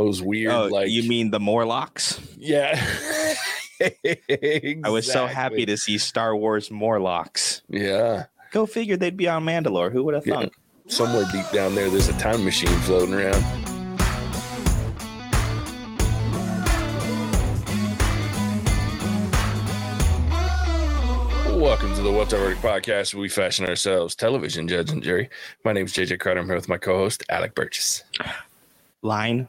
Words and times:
Those 0.00 0.22
weird, 0.22 0.50
Oh, 0.50 0.66
like 0.68 0.88
you 0.88 1.06
mean 1.06 1.30
the 1.30 1.38
Morlocks? 1.38 2.18
yeah. 2.38 2.72
I 3.82 4.88
was 4.88 5.06
so 5.06 5.26
happy 5.26 5.66
to 5.66 5.76
see 5.76 5.98
Star 5.98 6.34
Wars 6.34 6.70
Morlocks. 6.70 7.60
Yeah. 7.68 8.24
Go 8.50 8.64
figure 8.64 8.96
they'd 8.96 9.14
be 9.18 9.28
on 9.28 9.44
Mandalore. 9.44 9.92
Who 9.92 10.04
would 10.04 10.14
have 10.14 10.26
Yeah. 10.26 10.36
thunk? 10.36 10.54
Somewhere 10.86 11.26
deep 11.30 11.44
down 11.52 11.74
there, 11.74 11.90
there's 11.90 12.08
a 12.08 12.14
time 12.18 12.46
machine 12.46 12.74
floating 12.80 13.12
around. 13.12 13.44
Welcome 21.52 21.94
to 21.96 22.02
the 22.02 22.10
What's 22.12 22.32
Already 22.32 22.56
podcast, 22.56 23.12
where 23.14 23.20
we 23.20 23.28
fashion 23.28 23.66
ourselves 23.66 24.14
television 24.14 24.66
judge 24.68 24.90
and 24.90 25.02
jury. 25.02 25.28
My 25.64 25.72
name 25.72 25.84
is 25.86 25.92
JJ 25.92 26.18
Carter. 26.18 26.40
I'm 26.40 26.46
here 26.46 26.54
with 26.54 26.68
my 26.68 26.78
co-host 26.78 27.22
Alec 27.28 27.54
Burgess. 27.54 28.02
Line. 29.02 29.48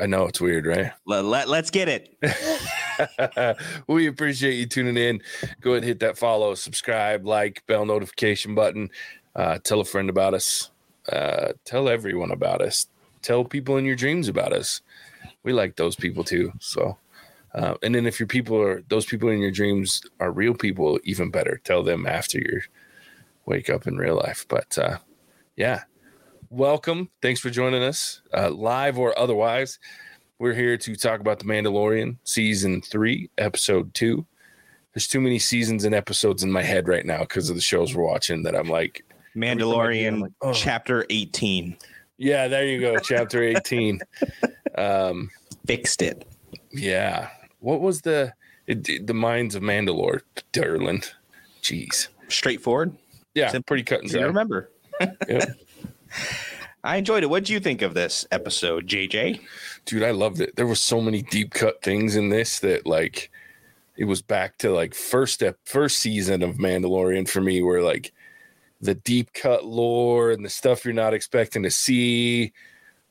I 0.00 0.06
know 0.06 0.26
it's 0.26 0.40
weird, 0.40 0.66
right? 0.66 0.92
Let, 1.06 1.24
let, 1.24 1.48
let's 1.48 1.70
get 1.70 1.88
it. 1.88 3.56
we 3.86 4.06
appreciate 4.06 4.54
you 4.54 4.66
tuning 4.66 4.96
in. 4.96 5.22
Go 5.60 5.70
ahead, 5.70 5.82
and 5.82 5.88
hit 5.88 6.00
that 6.00 6.18
follow, 6.18 6.54
subscribe, 6.54 7.26
like, 7.26 7.62
bell 7.66 7.86
notification 7.86 8.54
button. 8.54 8.90
Uh, 9.34 9.58
tell 9.58 9.80
a 9.80 9.84
friend 9.84 10.10
about 10.10 10.34
us. 10.34 10.70
Uh, 11.10 11.52
tell 11.64 11.88
everyone 11.88 12.30
about 12.30 12.60
us. 12.60 12.86
Tell 13.22 13.44
people 13.44 13.76
in 13.76 13.84
your 13.84 13.96
dreams 13.96 14.28
about 14.28 14.52
us. 14.52 14.80
We 15.42 15.52
like 15.52 15.76
those 15.76 15.96
people 15.96 16.24
too. 16.24 16.52
So, 16.60 16.96
uh, 17.54 17.74
and 17.82 17.94
then 17.94 18.06
if 18.06 18.20
your 18.20 18.26
people 18.26 18.60
are 18.60 18.82
those 18.88 19.06
people 19.06 19.28
in 19.28 19.40
your 19.40 19.50
dreams 19.50 20.02
are 20.20 20.30
real 20.30 20.54
people, 20.54 20.98
even 21.04 21.30
better. 21.30 21.60
Tell 21.64 21.82
them 21.82 22.06
after 22.06 22.38
you 22.38 22.60
wake 23.46 23.70
up 23.70 23.86
in 23.86 23.96
real 23.96 24.16
life. 24.16 24.44
But 24.48 24.76
uh, 24.78 24.98
yeah, 25.56 25.84
welcome. 26.50 27.10
Thanks 27.22 27.40
for 27.40 27.50
joining 27.50 27.82
us, 27.82 28.20
uh, 28.36 28.50
live 28.50 28.98
or 28.98 29.18
otherwise. 29.18 29.78
We're 30.38 30.54
here 30.54 30.76
to 30.76 30.96
talk 30.96 31.20
about 31.20 31.38
The 31.38 31.44
Mandalorian, 31.46 32.18
season 32.24 32.82
three, 32.82 33.30
episode 33.38 33.94
two. 33.94 34.26
There's 34.92 35.08
too 35.08 35.20
many 35.20 35.38
seasons 35.38 35.84
and 35.84 35.94
episodes 35.94 36.42
in 36.42 36.50
my 36.52 36.62
head 36.62 36.88
right 36.88 37.04
now 37.04 37.20
because 37.20 37.48
of 37.50 37.56
the 37.56 37.62
shows 37.62 37.94
we're 37.94 38.04
watching 38.04 38.42
that 38.44 38.54
I'm 38.56 38.68
like, 38.68 39.04
Mandalorian 39.34 40.20
like, 40.22 40.32
oh. 40.42 40.52
chapter 40.52 41.04
18. 41.10 41.76
yeah, 42.18 42.48
there 42.48 42.66
you 42.66 42.80
go, 42.80 42.98
chapter 42.98 43.42
18. 43.56 44.00
um, 44.76 45.30
Fixed 45.66 46.02
it. 46.02 46.26
yeah. 46.72 47.28
What 47.60 47.80
was 47.80 48.02
the 48.02 48.32
it, 48.66 49.06
the 49.06 49.14
Mines 49.14 49.54
of 49.54 49.62
Mandalore, 49.62 50.20
Derlin? 50.52 51.10
Jeez. 51.62 52.08
Straightforward. 52.28 52.96
Yeah, 53.34 53.48
Simple. 53.50 53.66
pretty 53.66 53.82
cut 53.82 54.00
and 54.02 54.10
dry. 54.10 54.22
remember. 54.22 54.70
Yeah. 55.28 55.44
I 56.84 56.96
enjoyed 56.96 57.24
it. 57.24 57.30
What 57.30 57.44
do 57.44 57.52
you 57.52 57.60
think 57.60 57.82
of 57.82 57.94
this 57.94 58.26
episode, 58.30 58.86
JJ? 58.86 59.40
Dude, 59.86 60.04
I 60.04 60.12
loved 60.12 60.40
it. 60.40 60.54
There 60.54 60.66
were 60.66 60.76
so 60.76 61.00
many 61.00 61.22
deep 61.22 61.52
cut 61.52 61.82
things 61.82 62.14
in 62.14 62.28
this 62.28 62.60
that 62.60 62.86
like 62.86 63.30
it 63.96 64.04
was 64.04 64.22
back 64.22 64.58
to 64.58 64.70
like 64.70 64.94
first 64.94 65.34
step 65.34 65.58
first 65.64 65.98
season 65.98 66.42
of 66.42 66.56
Mandalorian 66.56 67.28
for 67.28 67.40
me 67.40 67.62
where 67.62 67.82
like 67.82 68.12
the 68.80 68.94
deep 68.94 69.32
cut 69.32 69.64
lore 69.64 70.30
and 70.30 70.44
the 70.44 70.50
stuff 70.50 70.84
you're 70.84 70.94
not 70.94 71.14
expecting 71.14 71.62
to 71.62 71.70
see. 71.70 72.52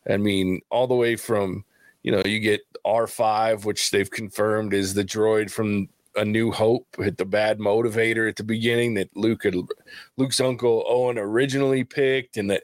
I 0.09 0.17
mean, 0.17 0.61
all 0.69 0.87
the 0.87 0.95
way 0.95 1.15
from, 1.15 1.65
you 2.03 2.11
know, 2.11 2.21
you 2.25 2.39
get 2.39 2.61
R5, 2.85 3.65
which 3.65 3.91
they've 3.91 4.09
confirmed 4.09 4.73
is 4.73 4.93
the 4.93 5.03
droid 5.03 5.49
from 5.49 5.89
A 6.15 6.23
New 6.23 6.51
Hope, 6.51 6.87
hit 6.99 7.17
the 7.17 7.25
bad 7.25 7.59
motivator 7.59 8.29
at 8.29 8.35
the 8.35 8.43
beginning 8.43 8.93
that 8.93 9.15
Luke 9.17 9.43
had, 9.43 9.55
Luke's 10.17 10.39
uncle 10.39 10.83
Owen 10.87 11.17
originally 11.17 11.83
picked, 11.83 12.37
and 12.37 12.49
that 12.51 12.63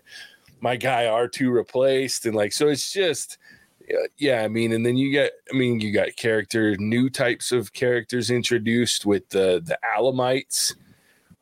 my 0.61 0.75
guy 0.75 1.05
R2 1.05 1.51
replaced. 1.51 2.25
And 2.25 2.35
like, 2.35 2.53
so 2.53 2.67
it's 2.67 2.91
just, 2.91 3.37
yeah, 4.17 4.43
I 4.43 4.47
mean, 4.47 4.71
and 4.71 4.85
then 4.85 4.95
you 4.95 5.11
get, 5.11 5.33
I 5.51 5.57
mean, 5.57 5.79
you 5.81 5.91
got 5.91 6.15
character, 6.15 6.75
new 6.77 7.09
types 7.09 7.51
of 7.51 7.73
characters 7.73 8.31
introduced 8.31 9.05
with 9.05 9.27
the 9.29 9.61
the 9.63 9.77
Alamites. 9.97 10.75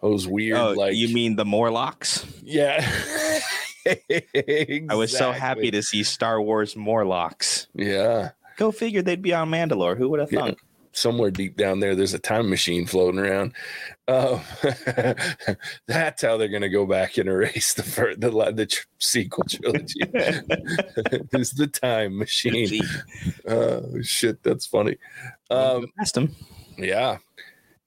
Those 0.01 0.27
weird, 0.27 0.57
oh, 0.57 0.71
like 0.71 0.95
you 0.95 1.13
mean 1.13 1.35
the 1.35 1.45
Morlocks? 1.45 2.25
yeah. 2.41 2.89
I 3.85 4.95
was 4.95 5.15
so 5.15 5.31
happy 5.31 5.71
to 5.71 5.81
see 5.81 6.03
Star 6.03 6.41
Wars 6.41 6.75
Morlocks. 6.75 7.67
Yeah. 7.73 8.31
Go 8.57 8.71
figure 8.71 9.01
they'd 9.01 9.21
be 9.21 9.33
on 9.33 9.49
Mandalore. 9.49 9.97
Who 9.97 10.09
would 10.09 10.19
have 10.19 10.31
Yeah. 10.31 10.51
Thunk? 10.99 11.09
Somewhere 11.09 11.31
deep 11.31 11.57
down 11.57 11.79
there, 11.79 11.95
there's 11.95 12.13
a 12.13 12.19
time 12.19 12.49
machine 12.49 12.85
floating 12.85 13.19
around. 13.19 13.53
Uh, 14.07 14.39
that's 15.87 16.21
how 16.21 16.37
they're 16.37 16.47
going 16.47 16.61
to 16.61 16.69
go 16.69 16.85
back 16.85 17.17
and 17.17 17.29
erase 17.29 17.73
the 17.73 17.83
fir- 17.83 18.15
the, 18.15 18.29
the 18.53 18.65
tr- 18.65 18.85
sequel 18.99 19.43
trilogy. 19.45 19.99
is 21.33 21.51
the 21.51 21.67
time 21.67 22.17
machine. 22.17 22.81
Oh 23.47 24.01
shit, 24.01 24.41
that's 24.43 24.65
funny. 24.65 24.97
Um, 25.49 25.87
Asked 25.99 26.17
him. 26.17 26.35
Yeah. 26.77 27.17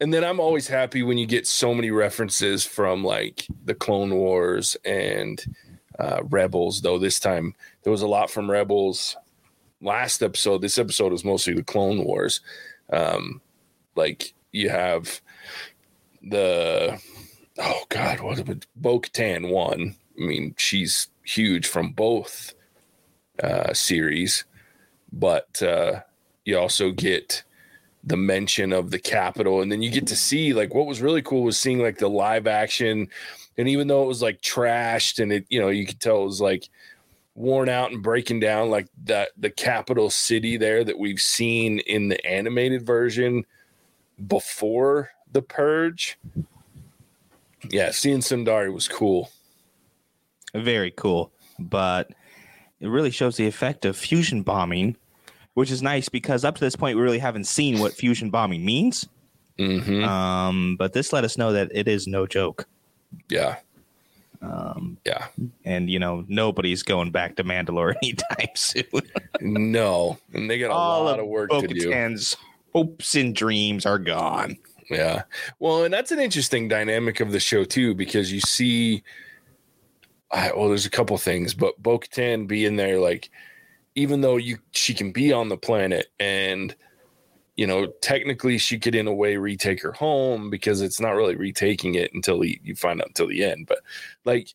And 0.01 0.13
then 0.13 0.25
I'm 0.25 0.41
always 0.41 0.67
happy 0.67 1.05
when 1.05 1.17
you 1.17 1.27
get 1.27 1.47
so 1.47 1.73
many 1.73 1.93
references 1.93 2.65
from 2.67 3.05
like 3.05 3.47
the 3.65 3.75
Clone 3.75 4.15
Wars 4.15 4.77
and 4.85 5.43
uh, 5.99 6.23
Rebels, 6.25 6.81
though 6.81 6.99
this 6.99 7.21
time 7.21 7.55
there 7.85 7.93
was 7.93 8.03
a 8.03 8.09
lot 8.09 8.31
from 8.31 8.51
Rebels. 8.51 9.17
Last 9.81 10.23
episode, 10.23 10.61
this 10.61 10.79
episode 10.79 11.13
was 11.13 11.25
mostly 11.25 11.55
the 11.55 11.63
Clone 11.63 12.05
Wars. 12.05 12.41
Um, 12.91 13.41
like 13.95 14.33
you 14.53 14.69
have 14.71 15.21
the 16.23 17.01
oh 17.59 17.83
god, 17.89 18.21
what 18.21 18.39
it? 18.39 18.67
Bo 18.77 19.01
Katan 19.01 19.51
one. 19.51 19.97
I 20.19 20.23
mean, 20.23 20.55
she's 20.59 21.09
huge 21.25 21.67
from 21.67 21.93
both 21.93 22.55
uh, 23.43 23.73
series, 23.73 24.45
but 25.13 25.63
uh, 25.63 26.01
you 26.45 26.59
also 26.59 26.91
get 26.91 27.45
the 28.05 28.17
mention 28.17 28.73
of 28.73 28.91
the 28.91 28.99
capital 28.99 29.63
and 29.63 29.71
then 29.71 29.81
you 29.81 29.91
get 29.91 30.09
to 30.09 30.17
see 30.17 30.53
like 30.53 30.75
what 30.75 30.87
was 30.87 31.01
really 31.01 31.23
cool 31.23 31.45
was 31.45 31.57
seeing 31.57 31.81
like 31.81 31.99
the 31.99 32.09
live 32.09 32.49
action 32.49 33.07
and 33.57 33.69
even 33.69 33.87
though 33.87 34.03
it 34.03 34.09
was 34.09 34.21
like 34.21 34.41
trashed 34.43 35.23
and 35.23 35.33
it 35.33 35.47
you 35.49 35.61
know 35.61 35.69
you 35.69 35.87
could 35.87 36.01
tell 36.01 36.23
it 36.23 36.27
was 36.27 36.41
like 36.41 36.69
worn 37.35 37.69
out 37.69 37.91
and 37.93 38.03
breaking 38.03 38.41
down 38.41 38.69
like 38.71 38.89
that 39.05 39.31
the 39.37 39.51
capital 39.51 40.11
city 40.11 40.57
there 40.57 40.85
that 40.85 40.99
we've 40.99 41.21
seen 41.21 41.79
in 41.81 42.09
the 42.09 42.27
animated 42.27 42.85
version 42.85 43.45
before 44.27 45.11
the 45.33 45.41
purge 45.43 46.19
yeah 47.71 47.91
seeing 47.91 48.19
Sundari 48.19 48.73
was 48.73 48.87
cool 48.87 49.31
Very 50.55 50.91
cool. 50.91 51.33
But 51.59 52.11
it 52.81 52.89
really 52.89 53.11
shows 53.11 53.37
the 53.37 53.47
effect 53.47 53.85
of 53.85 53.97
fusion 53.97 54.43
bombing, 54.43 54.97
which 55.55 55.71
is 55.71 55.83
nice 55.83 56.09
because 56.09 56.45
up 56.45 56.57
to 56.57 56.61
this 56.61 56.77
point, 56.77 56.97
we 56.97 57.03
really 57.03 57.19
haven't 57.19 57.45
seen 57.45 57.79
what 57.79 57.95
fusion 57.95 58.31
bombing 58.31 58.65
means. 58.65 59.09
mm-hmm. 59.59 60.05
Um, 60.05 60.77
but 60.77 60.93
this 60.93 61.13
let 61.13 61.25
us 61.25 61.39
know 61.39 61.53
that 61.53 61.71
it 61.73 61.89
is 61.89 62.07
no 62.07 62.27
joke. 62.27 62.67
yeah 63.29 63.57
Um, 64.43 64.99
yeah 65.07 65.29
and, 65.65 65.89
you 65.89 66.01
know, 66.01 66.25
nobody's 66.27 66.83
going 66.83 67.13
back 67.13 67.37
to 67.37 67.45
Mandalore 67.45 67.95
anytime 68.03 68.49
soon. 68.55 68.85
no 69.41 70.19
and 70.33 70.51
they 70.51 70.59
got 70.59 70.71
a 70.71 70.75
All 70.75 71.05
lot 71.05 71.19
of 71.19 71.25
of 71.25 71.31
work 71.31 71.51
to 71.51 71.67
do 71.69 71.91
Bo-Katan's 71.91 72.37
hopes 72.73 73.15
and 73.15 73.35
dreams 73.35 73.87
are 73.87 73.99
gone. 73.99 74.57
Yeah. 74.91 75.23
Well, 75.59 75.85
and 75.85 75.95
that's 75.95 76.11
an 76.11 76.21
interesting 76.21 76.69
dynamic 76.69 77.21
of 77.21 77.33
the 77.33 77.41
show 77.41 77.65
too, 77.65 77.95
because 77.95 78.33
you 78.33 78.41
see, 78.41 79.03
I, 80.31 80.53
well, 80.53 80.69
there's 80.69 80.87
a 80.87 80.91
couple 80.91 81.17
things, 81.19 81.55
but 81.55 81.81
Bo 81.83 81.99
Katan 81.99 82.47
being 82.47 82.77
there, 82.77 82.99
like, 82.99 83.31
even 83.95 84.23
though 84.23 84.37
you 84.37 84.59
she 84.73 84.95
can 84.95 85.13
be 85.13 85.33
on 85.33 85.49
the 85.49 85.57
planet, 85.57 86.09
and 86.19 86.75
you 87.57 87.67
know, 87.67 87.87
technically 88.01 88.59
she 88.59 88.79
could 88.79 88.95
in 88.95 89.07
a 89.07 89.15
way 89.15 89.37
retake 89.37 89.83
her 89.83 89.93
home 89.93 90.49
because 90.51 90.81
it's 90.81 91.01
not 91.01 91.15
really 91.15 91.37
retaking 91.37 91.95
it 91.95 92.13
until 92.15 92.41
the, 92.41 92.59
you 92.63 92.75
find 92.75 93.01
out 93.01 93.09
until 93.09 93.29
the 93.29 93.45
end. 93.45 93.67
But 93.67 93.81
like, 94.25 94.55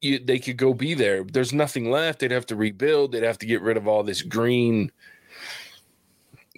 you 0.00 0.18
they 0.20 0.38
could 0.38 0.56
go 0.56 0.72
be 0.72 0.94
there. 0.94 1.24
There's 1.24 1.52
nothing 1.52 1.90
left. 1.90 2.20
They'd 2.20 2.30
have 2.30 2.46
to 2.46 2.56
rebuild. 2.56 3.12
They'd 3.12 3.24
have 3.24 3.38
to 3.38 3.46
get 3.46 3.62
rid 3.62 3.76
of 3.76 3.88
all 3.88 4.04
this 4.04 4.22
green 4.22 4.92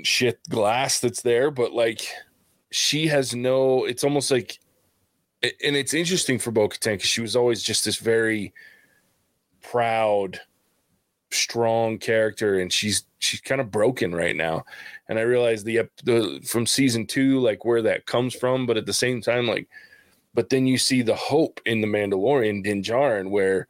shit 0.03 0.39
glass 0.49 1.01
that's 1.01 1.23
there. 1.23 1.51
But 1.51 1.73
like, 1.73 2.07
she 2.71 3.07
has 3.07 3.35
no. 3.35 3.87
It's 3.87 4.05
almost 4.05 4.31
like, 4.31 4.59
and 5.43 5.75
it's 5.75 5.95
interesting 5.95 6.39
for 6.39 6.51
Bo 6.51 6.69
because 6.69 7.03
she 7.03 7.23
was 7.23 7.35
always 7.35 7.63
just 7.63 7.87
this 7.87 7.97
very 7.97 8.53
proud, 9.63 10.39
strong 11.33 11.99
character, 11.99 12.61
and 12.61 12.73
she's 12.73 13.05
she's 13.19 13.41
kind 13.41 13.61
of 13.61 13.71
broken 13.71 14.15
right 14.15 14.37
now. 14.37 14.65
And 15.09 15.19
I 15.19 15.23
realize 15.23 15.65
the 15.65 15.89
the 16.05 16.41
from 16.47 16.67
season 16.67 17.07
two, 17.07 17.41
like 17.41 17.65
where 17.65 17.83
that 17.83 18.07
comes 18.07 18.35
from, 18.35 18.67
but 18.67 18.77
at 18.77 18.87
the 18.87 18.93
same 18.93 19.21
time, 19.21 19.47
like, 19.47 19.69
but 20.35 20.51
then 20.51 20.67
you 20.67 20.79
see 20.79 21.03
the 21.03 21.15
hope 21.15 21.61
in 21.67 21.81
the 21.81 21.87
Mandalorian 21.87 22.63
Din 22.63 22.83
Djarin, 22.83 23.31
where 23.31 23.67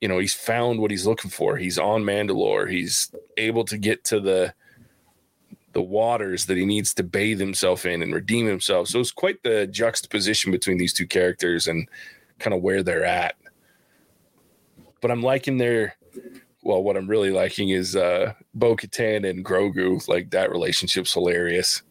you 0.00 0.08
know 0.08 0.18
he's 0.18 0.34
found 0.34 0.80
what 0.80 0.90
he's 0.90 1.06
looking 1.06 1.30
for. 1.30 1.56
He's 1.56 1.78
on 1.78 2.04
Mandalore. 2.04 2.70
He's 2.70 3.10
able 3.36 3.64
to 3.66 3.78
get 3.78 4.04
to 4.04 4.20
the 4.20 4.54
the 5.72 5.82
waters 5.82 6.46
that 6.46 6.56
he 6.56 6.64
needs 6.64 6.94
to 6.94 7.02
bathe 7.02 7.40
himself 7.40 7.84
in 7.84 8.00
and 8.00 8.14
redeem 8.14 8.46
himself. 8.46 8.88
So 8.88 9.00
it's 9.00 9.10
quite 9.10 9.42
the 9.42 9.66
juxtaposition 9.66 10.52
between 10.52 10.78
these 10.78 10.92
two 10.92 11.06
characters 11.06 11.66
and 11.66 11.88
kind 12.38 12.54
of 12.54 12.62
where 12.62 12.82
they're 12.82 13.04
at. 13.04 13.34
But 15.00 15.10
I'm 15.10 15.22
liking 15.22 15.58
their 15.58 15.96
well, 16.64 16.82
what 16.82 16.96
I'm 16.96 17.06
really 17.06 17.30
liking 17.30 17.68
is 17.68 17.94
uh 17.94 18.32
Bo 18.54 18.74
Katan 18.74 19.28
and 19.28 19.44
Grogu. 19.44 20.08
Like 20.08 20.30
that 20.30 20.50
relationship's 20.50 21.12
hilarious. 21.12 21.82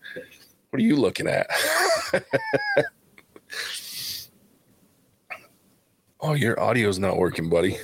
What 0.69 0.81
are 0.81 0.85
you 0.85 0.95
looking 0.95 1.27
at? 1.27 1.47
oh, 6.19 6.33
your 6.33 6.59
audio's 6.59 6.97
not 6.97 7.17
working, 7.17 7.49
buddy. 7.49 7.77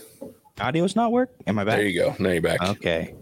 Audio's 0.59 0.95
not 0.95 1.11
work. 1.11 1.29
Am 1.45 1.59
I 1.59 1.63
back? 1.63 1.77
There 1.77 1.87
you 1.87 1.99
go. 2.01 2.15
Now 2.19 2.31
you're 2.31 2.41
back. 2.41 2.61
Okay. 2.61 3.13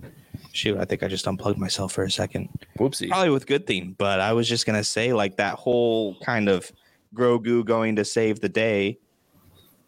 Shoot, 0.53 0.77
I 0.79 0.85
think 0.85 1.03
I 1.03 1.07
just 1.07 1.27
unplugged 1.27 1.59
myself 1.59 1.91
for 1.91 2.03
a 2.03 2.09
second. 2.09 2.49
Whoopsie. 2.79 3.09
Probably 3.09 3.29
with 3.29 3.45
good 3.45 3.67
thing, 3.67 3.93
but 3.97 4.21
I 4.21 4.33
was 4.33 4.47
just 4.47 4.65
gonna 4.65 4.83
say 4.83 5.13
like 5.13 5.35
that 5.35 5.55
whole 5.55 6.17
kind 6.21 6.49
of 6.49 6.71
Grogu 7.13 7.65
going 7.65 7.97
to 7.97 8.05
save 8.05 8.39
the 8.39 8.49
day 8.49 8.97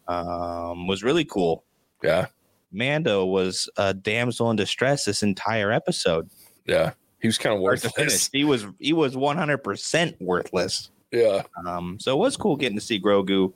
um, 0.06 0.86
was 0.86 1.02
really 1.02 1.24
cool. 1.24 1.64
Yeah. 2.02 2.26
Mando 2.72 3.24
was 3.24 3.68
a 3.76 3.92
damsel 3.94 4.50
in 4.50 4.56
distress 4.56 5.04
this 5.04 5.22
entire 5.22 5.70
episode. 5.72 6.30
Yeah. 6.66 6.92
He 7.20 7.28
was 7.28 7.36
kind 7.38 7.54
of 7.54 7.60
Start 7.60 7.80
to 7.80 7.90
finish. 7.90 8.12
worthless. 8.12 8.30
He 8.32 8.44
was 8.44 8.66
he 8.78 8.92
was 8.92 9.16
one 9.16 9.36
hundred 9.36 9.58
percent 9.58 10.16
worthless. 10.20 10.90
Yeah. 11.10 11.42
Um, 11.66 11.98
so 12.00 12.12
it 12.14 12.18
was 12.18 12.36
cool 12.36 12.56
getting 12.56 12.78
to 12.78 12.84
see 12.84 13.00
Grogu, 13.00 13.52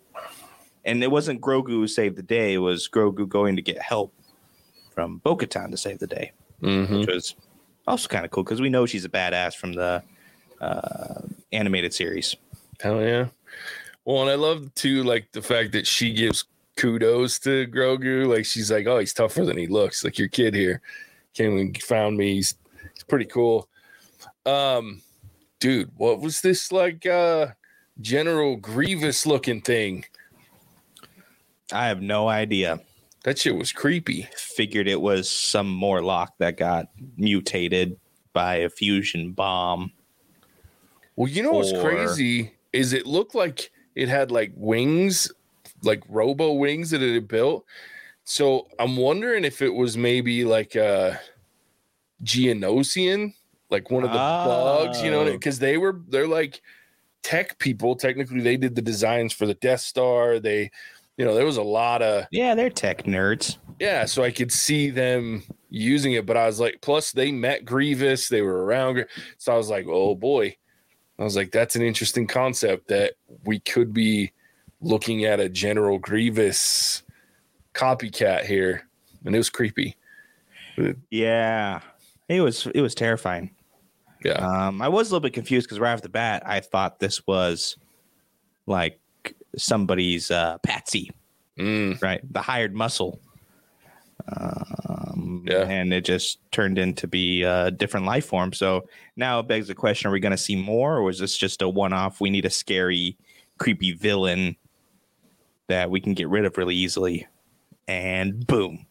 and 0.84 1.02
it 1.02 1.11
wasn't 1.11 1.40
Grogu 1.40 1.69
who 1.69 1.87
saved 1.87 2.16
the 2.16 2.22
day. 2.22 2.55
It 2.55 2.58
was 2.58 2.88
Grogu 2.88 3.28
going 3.28 3.56
to 3.56 3.62
get 3.62 3.81
help 3.81 4.12
from 4.93 5.19
Bo-Katan 5.19 5.70
to 5.70 5.76
save 5.76 5.99
the 5.99 6.06
day, 6.06 6.32
hmm 6.60 6.99
which 6.99 7.06
was 7.06 7.34
also 7.87 8.08
kind 8.08 8.25
of 8.25 8.31
cool 8.31 8.44
because 8.44 8.60
we 8.60 8.69
know 8.69 8.87
she's 8.87 9.05
a 9.05 9.08
badass 9.08 9.55
from 9.55 9.72
the 9.72 10.02
uh, 10.60 11.22
animated 11.52 11.94
series. 11.94 12.37
Hell 12.81 13.00
yeah. 13.00 13.28
Well, 14.05 14.20
and 14.22 14.31
I 14.31 14.34
love 14.34 14.75
too, 14.75 15.02
like 15.05 15.32
the 15.32 15.40
fact 15.40 15.72
that 15.72 15.87
she 15.87 16.12
gives 16.12 16.44
kudos 16.76 17.38
to 17.40 17.66
Grogu. 17.66 18.26
Like 18.26 18.44
she's 18.44 18.70
like, 18.70 18.86
"Oh, 18.86 18.98
he's 18.98 19.12
tougher 19.14 19.44
than 19.44 19.56
he 19.56 19.66
looks." 19.66 20.04
Like 20.04 20.18
your 20.18 20.28
kid 20.28 20.54
here 20.54 20.80
came 21.34 21.58
and 21.58 21.80
found 21.82 22.16
me. 22.16 22.34
He's, 22.34 22.54
he's 22.94 23.04
pretty 23.04 23.24
cool. 23.26 23.68
Um, 24.46 25.02
dude, 25.60 25.90
what 25.96 26.20
was 26.20 26.40
this 26.40 26.70
like? 26.72 27.06
uh 27.06 27.48
General 28.00 28.56
Grievous 28.56 29.24
looking 29.24 29.60
thing. 29.60 30.04
I 31.72 31.86
have 31.86 32.02
no 32.02 32.28
idea. 32.28 32.80
That 33.24 33.38
shit 33.38 33.54
was 33.56 33.72
creepy. 33.72 34.28
Figured 34.36 34.88
it 34.88 35.00
was 35.00 35.30
some 35.30 35.68
Morlock 35.70 36.34
that 36.38 36.56
got 36.56 36.88
mutated 37.16 37.96
by 38.32 38.56
a 38.56 38.68
fusion 38.68 39.32
bomb. 39.32 39.92
Well, 41.16 41.30
you 41.30 41.42
know 41.42 41.52
what's 41.52 41.72
Or- 41.72 41.80
crazy 41.82 42.52
is 42.72 42.92
it 42.92 43.06
looked 43.06 43.34
like 43.36 43.70
it 43.94 44.08
had 44.08 44.30
like 44.32 44.52
wings, 44.56 45.30
like 45.84 46.02
robo 46.08 46.52
wings 46.52 46.90
that 46.90 47.02
it 47.02 47.14
had 47.14 47.28
built. 47.28 47.64
So 48.25 48.69
I'm 48.78 48.96
wondering 48.96 49.44
if 49.44 49.60
it 49.62 49.69
was 49.75 49.96
maybe 49.96 50.44
like 50.44 50.75
a 50.76 51.20
Geonosian, 52.22 53.34
like 53.70 53.90
one 53.90 54.04
of 54.04 54.10
the 54.10 54.16
bugs, 54.19 55.02
you 55.02 55.10
know, 55.10 55.20
Oh. 55.22 55.32
because 55.32 55.58
they 55.58 55.76
were 55.78 56.00
they're 56.08 56.26
like 56.28 56.60
tech 57.22 57.58
people. 57.58 57.96
Technically, 57.96 58.40
they 58.40 58.56
did 58.56 58.75
the 58.75 58.82
designs 58.82 59.32
for 59.32 59.46
the 59.46 59.54
Death 59.54 59.81
Star. 59.81 60.38
They, 60.38 60.70
you 61.16 61.25
know, 61.25 61.34
there 61.34 61.44
was 61.44 61.56
a 61.56 61.62
lot 61.62 62.02
of 62.02 62.26
Yeah, 62.31 62.54
they're 62.54 62.70
tech 62.70 63.04
nerds. 63.04 63.58
yeah, 63.81 64.04
so 64.04 64.22
I 64.22 64.31
could 64.31 64.52
see 64.52 64.90
them 64.90 65.42
using 65.70 66.12
it, 66.12 66.25
but 66.26 66.36
I 66.36 66.46
was 66.46 66.60
like, 66.60 66.78
plus 66.81 67.12
they 67.12 67.32
met 67.32 67.64
Grievous, 67.64 68.28
they 68.28 68.42
were 68.42 68.64
around, 68.64 69.04
so 69.38 69.52
I 69.52 69.56
was 69.56 69.69
like, 69.70 69.86
oh 69.88 70.14
boy, 70.14 70.56
I 71.19 71.25
was 71.25 71.34
like, 71.36 71.50
that's 71.50 71.75
an 71.76 71.82
interesting 71.82 72.26
concept 72.28 72.88
that 72.88 73.14
we 73.44 73.58
could 73.58 73.92
be 73.92 74.32
looking 74.84 75.25
at 75.25 75.40
a 75.40 75.48
General 75.48 75.98
Grievous 75.98 77.02
copycat 77.75 78.44
here, 78.44 78.86
and 79.25 79.34
it 79.34 79.38
was 79.38 79.50
creepy. 79.50 79.96
Yeah, 81.10 81.81
it 82.28 82.40
was 82.40 82.66
it 82.75 82.81
was 82.81 82.94
terrifying. 82.94 83.50
Yeah, 84.25 84.32
Um, 84.66 84.81
I 84.81 84.88
was 84.88 85.08
a 85.08 85.10
little 85.10 85.20
bit 85.20 85.34
confused 85.34 85.66
because 85.66 85.78
right 85.78 85.92
off 85.92 86.00
the 86.02 86.08
bat, 86.08 86.42
I 86.46 86.60
thought 86.60 86.98
this 86.98 87.26
was 87.26 87.76
like 88.66 88.98
somebody's 89.56 90.31
uh, 90.31 90.58
patsy, 90.58 91.10
Mm, 91.58 92.00
right? 92.02 92.20
The 92.32 92.40
hired 92.40 92.75
muscle. 92.75 93.20
Um, 94.28 95.44
Yeah. 95.46 95.64
and 95.69 95.92
it 95.92 96.04
just 96.04 96.38
turned 96.50 96.78
into 96.78 97.06
be 97.06 97.42
a 97.42 97.70
different 97.70 98.06
life 98.06 98.25
form. 98.26 98.52
So 98.52 98.88
now 99.16 99.40
it 99.40 99.48
begs 99.48 99.69
the 99.69 99.75
question: 99.75 100.08
Are 100.08 100.12
we 100.12 100.20
going 100.20 100.32
to 100.32 100.38
see 100.38 100.56
more, 100.56 100.96
or 100.96 101.02
was 101.02 101.19
this 101.19 101.36
just 101.36 101.62
a 101.62 101.69
one-off? 101.69 102.20
We 102.20 102.31
need 102.31 102.46
a 102.46 102.50
scary, 102.50 103.16
creepy 103.58 103.92
villain 103.92 104.56
that 105.69 105.90
we 105.90 106.00
can 106.00 106.14
get 106.14 106.28
rid 106.28 106.44
of 106.44 106.56
really 106.58 106.75
easily, 106.75 107.26
and 107.88 108.46
boom. 108.46 108.87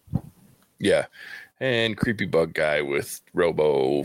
yeah, 0.80 1.06
and 1.60 1.98
creepy 1.98 2.26
bug 2.26 2.54
guy 2.54 2.82
with 2.82 3.22
robo 3.34 4.04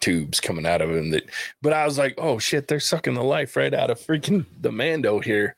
tubes 0.00 0.40
coming 0.40 0.66
out 0.66 0.80
of 0.80 0.90
him. 0.90 1.10
That, 1.10 1.24
but 1.62 1.72
I 1.72 1.84
was 1.84 1.98
like, 1.98 2.14
oh 2.18 2.38
shit, 2.38 2.68
they're 2.68 2.80
sucking 2.80 3.14
the 3.14 3.22
life 3.22 3.56
right 3.56 3.74
out 3.74 3.90
of 3.90 3.98
freaking 4.00 4.44
the 4.60 4.72
Mando 4.72 5.20
here. 5.20 5.56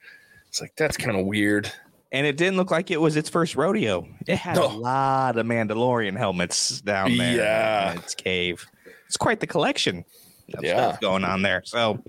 It's 0.48 0.60
like 0.60 0.74
that's 0.76 0.96
kind 0.96 1.16
of 1.16 1.26
weird. 1.26 1.70
And 2.14 2.26
it 2.26 2.36
didn't 2.36 2.58
look 2.58 2.70
like 2.70 2.90
it 2.90 3.00
was 3.00 3.16
its 3.16 3.30
first 3.30 3.56
rodeo. 3.56 4.06
It 4.26 4.36
had 4.36 4.56
No. 4.56 4.66
a 4.66 4.68
lot 4.68 5.38
of 5.38 5.46
Mandalorian 5.46 6.14
helmets 6.18 6.82
down 6.82 7.16
there 7.16 7.36
Yeah. 7.38 7.92
in 7.92 7.98
its 8.00 8.14
cave. 8.14 8.66
It's 9.06 9.16
quite 9.16 9.40
the 9.40 9.46
collection 9.46 10.04
of 10.52 10.62
Yeah. 10.62 10.88
stuff 10.88 11.00
going 11.00 11.24
on 11.24 11.40
there. 11.40 11.62
So 11.64 12.02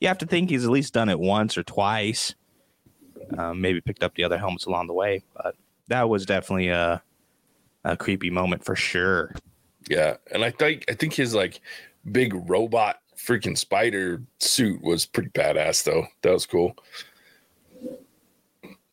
you 0.00 0.08
have 0.08 0.18
to 0.18 0.26
think 0.26 0.50
he's 0.50 0.64
at 0.64 0.70
least 0.72 0.92
done 0.94 1.08
it 1.08 1.20
once 1.20 1.56
or 1.56 1.62
twice. 1.62 2.34
Um, 3.38 3.60
maybe 3.60 3.80
picked 3.80 4.02
up 4.02 4.14
the 4.14 4.24
other 4.24 4.38
helmets 4.38 4.66
along 4.66 4.86
the 4.86 4.92
way, 4.92 5.22
but 5.34 5.56
that 5.88 6.08
was 6.08 6.26
definitely 6.26 6.68
a 6.68 7.02
a 7.84 7.96
creepy 7.96 8.30
moment 8.30 8.64
for 8.64 8.74
sure. 8.74 9.34
Yeah, 9.88 10.16
and 10.32 10.44
I 10.44 10.50
think 10.50 10.84
I 10.88 10.94
think 10.94 11.14
his 11.14 11.34
like 11.34 11.60
big 12.10 12.34
robot 12.48 13.00
freaking 13.16 13.56
spider 13.56 14.22
suit 14.38 14.82
was 14.82 15.06
pretty 15.06 15.30
badass 15.30 15.84
though. 15.84 16.06
That 16.22 16.32
was 16.32 16.46
cool. 16.46 16.76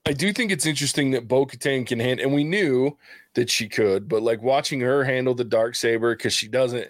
I 0.06 0.14
do 0.14 0.34
think 0.34 0.52
it's 0.52 0.66
interesting 0.66 1.12
that 1.12 1.28
Bo 1.28 1.46
Katan 1.46 1.86
can 1.86 2.00
handle, 2.00 2.26
and 2.26 2.36
we 2.36 2.44
knew 2.44 2.98
that 3.36 3.50
she 3.50 3.70
could, 3.70 4.10
but 4.10 4.24
like 4.24 4.42
watching 4.42 4.80
her 4.82 5.04
handle 5.04 5.36
the 5.36 5.44
dark 5.44 5.76
saber 5.76 6.16
because 6.16 6.34
she 6.34 6.48
doesn't, 6.48 6.90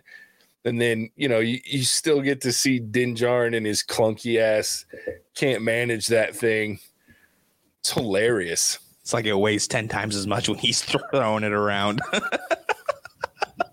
and 0.65 0.81
then 0.81 1.09
you 1.15 1.27
know 1.27 1.39
you, 1.39 1.59
you 1.65 1.83
still 1.83 2.21
get 2.21 2.41
to 2.41 2.51
see 2.51 2.79
Din 2.79 3.15
and 3.21 3.65
his 3.65 3.83
clunky 3.83 4.39
ass 4.39 4.85
can't 5.35 5.61
manage 5.61 6.07
that 6.07 6.35
thing. 6.35 6.79
It's 7.81 7.91
hilarious. 7.93 8.77
It's 9.01 9.11
like 9.11 9.25
it 9.25 9.33
weighs 9.33 9.67
ten 9.67 9.87
times 9.87 10.15
as 10.15 10.27
much 10.27 10.47
when 10.47 10.59
he's 10.59 10.81
throwing 10.81 11.43
it 11.43 11.51
around. 11.51 11.99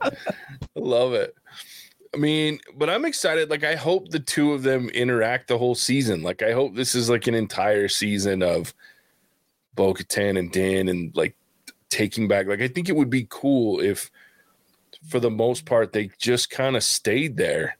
I 0.00 0.10
love 0.74 1.12
it. 1.12 1.34
I 2.14 2.16
mean, 2.16 2.58
but 2.74 2.88
I'm 2.88 3.04
excited. 3.04 3.50
Like, 3.50 3.64
I 3.64 3.74
hope 3.74 4.08
the 4.08 4.18
two 4.18 4.52
of 4.54 4.62
them 4.62 4.88
interact 4.88 5.48
the 5.48 5.58
whole 5.58 5.74
season. 5.74 6.22
Like, 6.22 6.42
I 6.42 6.52
hope 6.52 6.74
this 6.74 6.94
is 6.94 7.10
like 7.10 7.26
an 7.26 7.34
entire 7.34 7.88
season 7.88 8.42
of 8.42 8.72
Bo 9.74 9.92
Katan 9.92 10.38
and 10.38 10.50
Dan 10.50 10.88
and 10.88 11.14
like 11.14 11.36
taking 11.90 12.26
back. 12.26 12.46
Like, 12.46 12.62
I 12.62 12.68
think 12.68 12.88
it 12.88 12.96
would 12.96 13.10
be 13.10 13.26
cool 13.28 13.80
if, 13.80 14.10
for 15.06 15.20
the 15.20 15.30
most 15.30 15.66
part, 15.66 15.92
they 15.92 16.10
just 16.18 16.48
kind 16.48 16.76
of 16.76 16.82
stayed 16.82 17.36
there. 17.36 17.76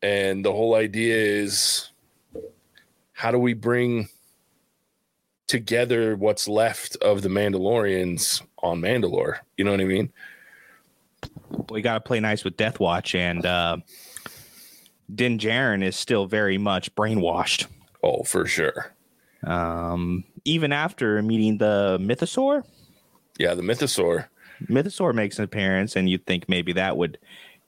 And 0.00 0.42
the 0.42 0.52
whole 0.52 0.74
idea 0.74 1.14
is 1.14 1.90
how 3.12 3.30
do 3.30 3.38
we 3.38 3.52
bring 3.52 4.08
together 5.46 6.16
what's 6.16 6.48
left 6.48 6.96
of 6.96 7.22
the 7.22 7.28
Mandalorians 7.28 8.42
on 8.62 8.80
Mandalore? 8.80 9.38
You 9.56 9.64
know 9.64 9.70
what 9.70 9.80
I 9.80 9.84
mean? 9.84 10.12
we 11.70 11.82
got 11.82 11.94
to 11.94 12.00
play 12.00 12.20
nice 12.20 12.44
with 12.44 12.56
Death 12.56 12.80
Watch, 12.80 13.14
and 13.14 13.44
uh, 13.46 13.78
Din 15.14 15.38
Djarin 15.38 15.82
is 15.82 15.96
still 15.96 16.26
very 16.26 16.58
much 16.58 16.94
brainwashed. 16.94 17.66
Oh, 18.02 18.22
for 18.24 18.46
sure. 18.46 18.92
Um, 19.44 20.24
even 20.44 20.72
after 20.72 21.22
meeting 21.22 21.58
the 21.58 21.98
Mythosaur, 22.00 22.64
Yeah, 23.38 23.54
the 23.54 23.62
Mythosaur. 23.62 24.26
Mythosaur 24.68 25.14
makes 25.14 25.38
an 25.38 25.44
appearance, 25.44 25.96
and 25.96 26.08
you'd 26.08 26.26
think 26.26 26.48
maybe 26.48 26.72
that 26.74 26.96
would 26.96 27.18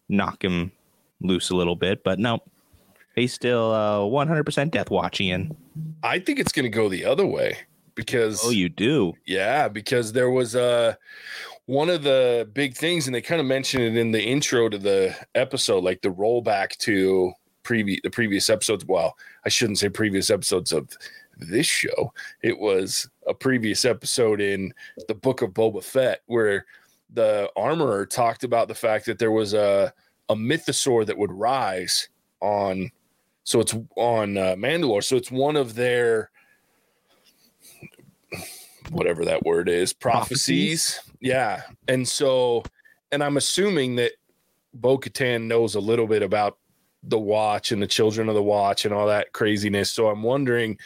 knock 0.08 0.42
him 0.42 0.72
loose 1.20 1.50
a 1.50 1.56
little 1.56 1.76
bit, 1.76 2.04
but 2.04 2.18
no, 2.18 2.40
he's 3.16 3.32
still 3.32 3.72
uh, 3.72 3.98
100% 4.00 4.70
Death 4.70 4.88
Watchian. 4.90 5.56
I 6.02 6.18
think 6.20 6.38
it's 6.38 6.52
going 6.52 6.64
to 6.64 6.68
go 6.70 6.88
the 6.88 7.04
other 7.04 7.26
way 7.26 7.58
because 7.94 8.40
Oh, 8.44 8.50
you 8.50 8.68
do? 8.68 9.14
yeah, 9.26 9.68
because 9.68 10.12
there 10.12 10.30
was 10.30 10.54
uh 10.54 10.94
one 11.64 11.90
of 11.90 12.04
the 12.04 12.48
big 12.52 12.76
things, 12.76 13.06
and 13.06 13.14
they 13.14 13.20
kind 13.20 13.40
of 13.40 13.46
mentioned 13.46 13.82
it 13.82 13.96
in 13.96 14.12
the 14.12 14.22
intro 14.22 14.68
to 14.68 14.78
the 14.78 15.16
episode, 15.34 15.82
like 15.82 16.00
the 16.02 16.10
rollback 16.10 16.76
to 16.78 17.32
previous 17.64 17.98
the 18.04 18.10
previous 18.10 18.48
episodes. 18.48 18.84
Well, 18.86 19.16
I 19.44 19.48
shouldn't 19.48 19.78
say 19.78 19.88
previous 19.88 20.30
episodes 20.30 20.72
of 20.72 20.88
this 21.38 21.66
show. 21.66 22.12
It 22.42 22.58
was 22.58 23.08
a 23.26 23.34
previous 23.34 23.84
episode 23.84 24.40
in 24.40 24.72
the 25.08 25.14
Book 25.14 25.42
of 25.42 25.50
Boba 25.50 25.82
Fett 25.82 26.20
where 26.26 26.66
the 27.12 27.50
armorer 27.56 28.06
talked 28.06 28.44
about 28.44 28.68
the 28.68 28.74
fact 28.74 29.06
that 29.06 29.18
there 29.18 29.32
was 29.32 29.52
a 29.54 29.92
a 30.28 30.34
mythosaur 30.36 31.04
that 31.06 31.18
would 31.18 31.32
rise 31.32 32.08
on 32.40 32.90
so 33.46 33.60
it's 33.60 33.76
on 33.94 34.36
uh, 34.36 34.56
Mandalore. 34.56 35.04
So 35.04 35.14
it's 35.14 35.30
one 35.30 35.54
of 35.54 35.76
their 35.76 36.30
whatever 38.90 39.24
that 39.24 39.44
word 39.44 39.68
is 39.68 39.92
prophecies. 39.92 41.00
Yeah. 41.20 41.62
And 41.86 42.06
so, 42.06 42.64
and 43.12 43.22
I'm 43.22 43.36
assuming 43.36 43.94
that 43.96 44.12
Bo 44.74 44.98
Katan 44.98 45.44
knows 45.44 45.76
a 45.76 45.80
little 45.80 46.08
bit 46.08 46.24
about 46.24 46.58
the 47.04 47.20
watch 47.20 47.70
and 47.70 47.80
the 47.80 47.86
children 47.86 48.28
of 48.28 48.34
the 48.34 48.42
watch 48.42 48.84
and 48.84 48.92
all 48.92 49.06
that 49.06 49.32
craziness. 49.32 49.92
So 49.92 50.08
I'm 50.08 50.24
wondering 50.24 50.76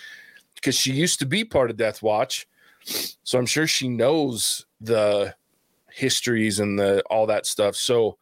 because 0.55 0.75
she 0.75 0.93
used 0.93 1.19
to 1.21 1.27
be 1.27 1.45
part 1.45 1.71
of 1.71 1.79
Death 1.79 2.03
Watch. 2.03 2.47
So 2.85 3.39
I'm 3.39 3.47
sure 3.47 3.67
she 3.67 3.89
knows 3.89 4.67
the 4.83 5.35
histories 5.91 6.61
and 6.61 6.79
the 6.79 7.03
all 7.09 7.25
that 7.27 7.47
stuff. 7.47 7.75
So 7.75 8.19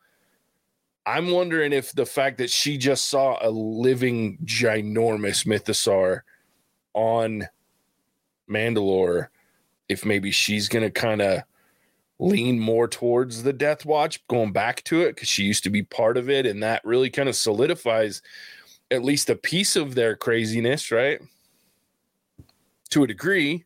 I'm 1.09 1.31
wondering 1.31 1.73
if 1.73 1.93
the 1.93 2.05
fact 2.05 2.37
that 2.37 2.51
she 2.51 2.77
just 2.77 3.07
saw 3.09 3.39
a 3.41 3.49
living 3.49 4.37
ginormous 4.45 5.47
mythosaur 5.47 6.21
on 6.93 7.49
Mandalore, 8.47 9.29
if 9.89 10.05
maybe 10.05 10.31
she's 10.31 10.69
gonna 10.69 10.91
kind 10.91 11.23
of 11.23 11.45
lean 12.19 12.61
more 12.61 12.87
towards 12.87 13.43
the 13.43 13.55
Death 13.55 13.87
Watch, 13.87 14.27
going 14.29 14.53
back 14.53 14.85
to 14.85 15.01
it 15.01 15.15
because 15.15 15.31
she 15.31 15.45
used 15.45 15.65
to 15.65 15.71
be 15.71 15.83
part 15.83 16.19
of 16.19 16.29
it, 16.29 16.45
and 16.45 16.63
that 16.63 16.85
really 16.85 17.09
kind 17.09 17.31
of 17.31 17.37
solidifies 17.37 18.21
at 18.91 19.03
least 19.03 19.31
a 19.31 19.35
piece 19.35 19.77
of 19.77 19.95
their 19.95 20.15
craziness, 20.15 20.93
right? 20.93 21.23
To 22.91 23.05
a 23.05 23.07
degree. 23.07 23.65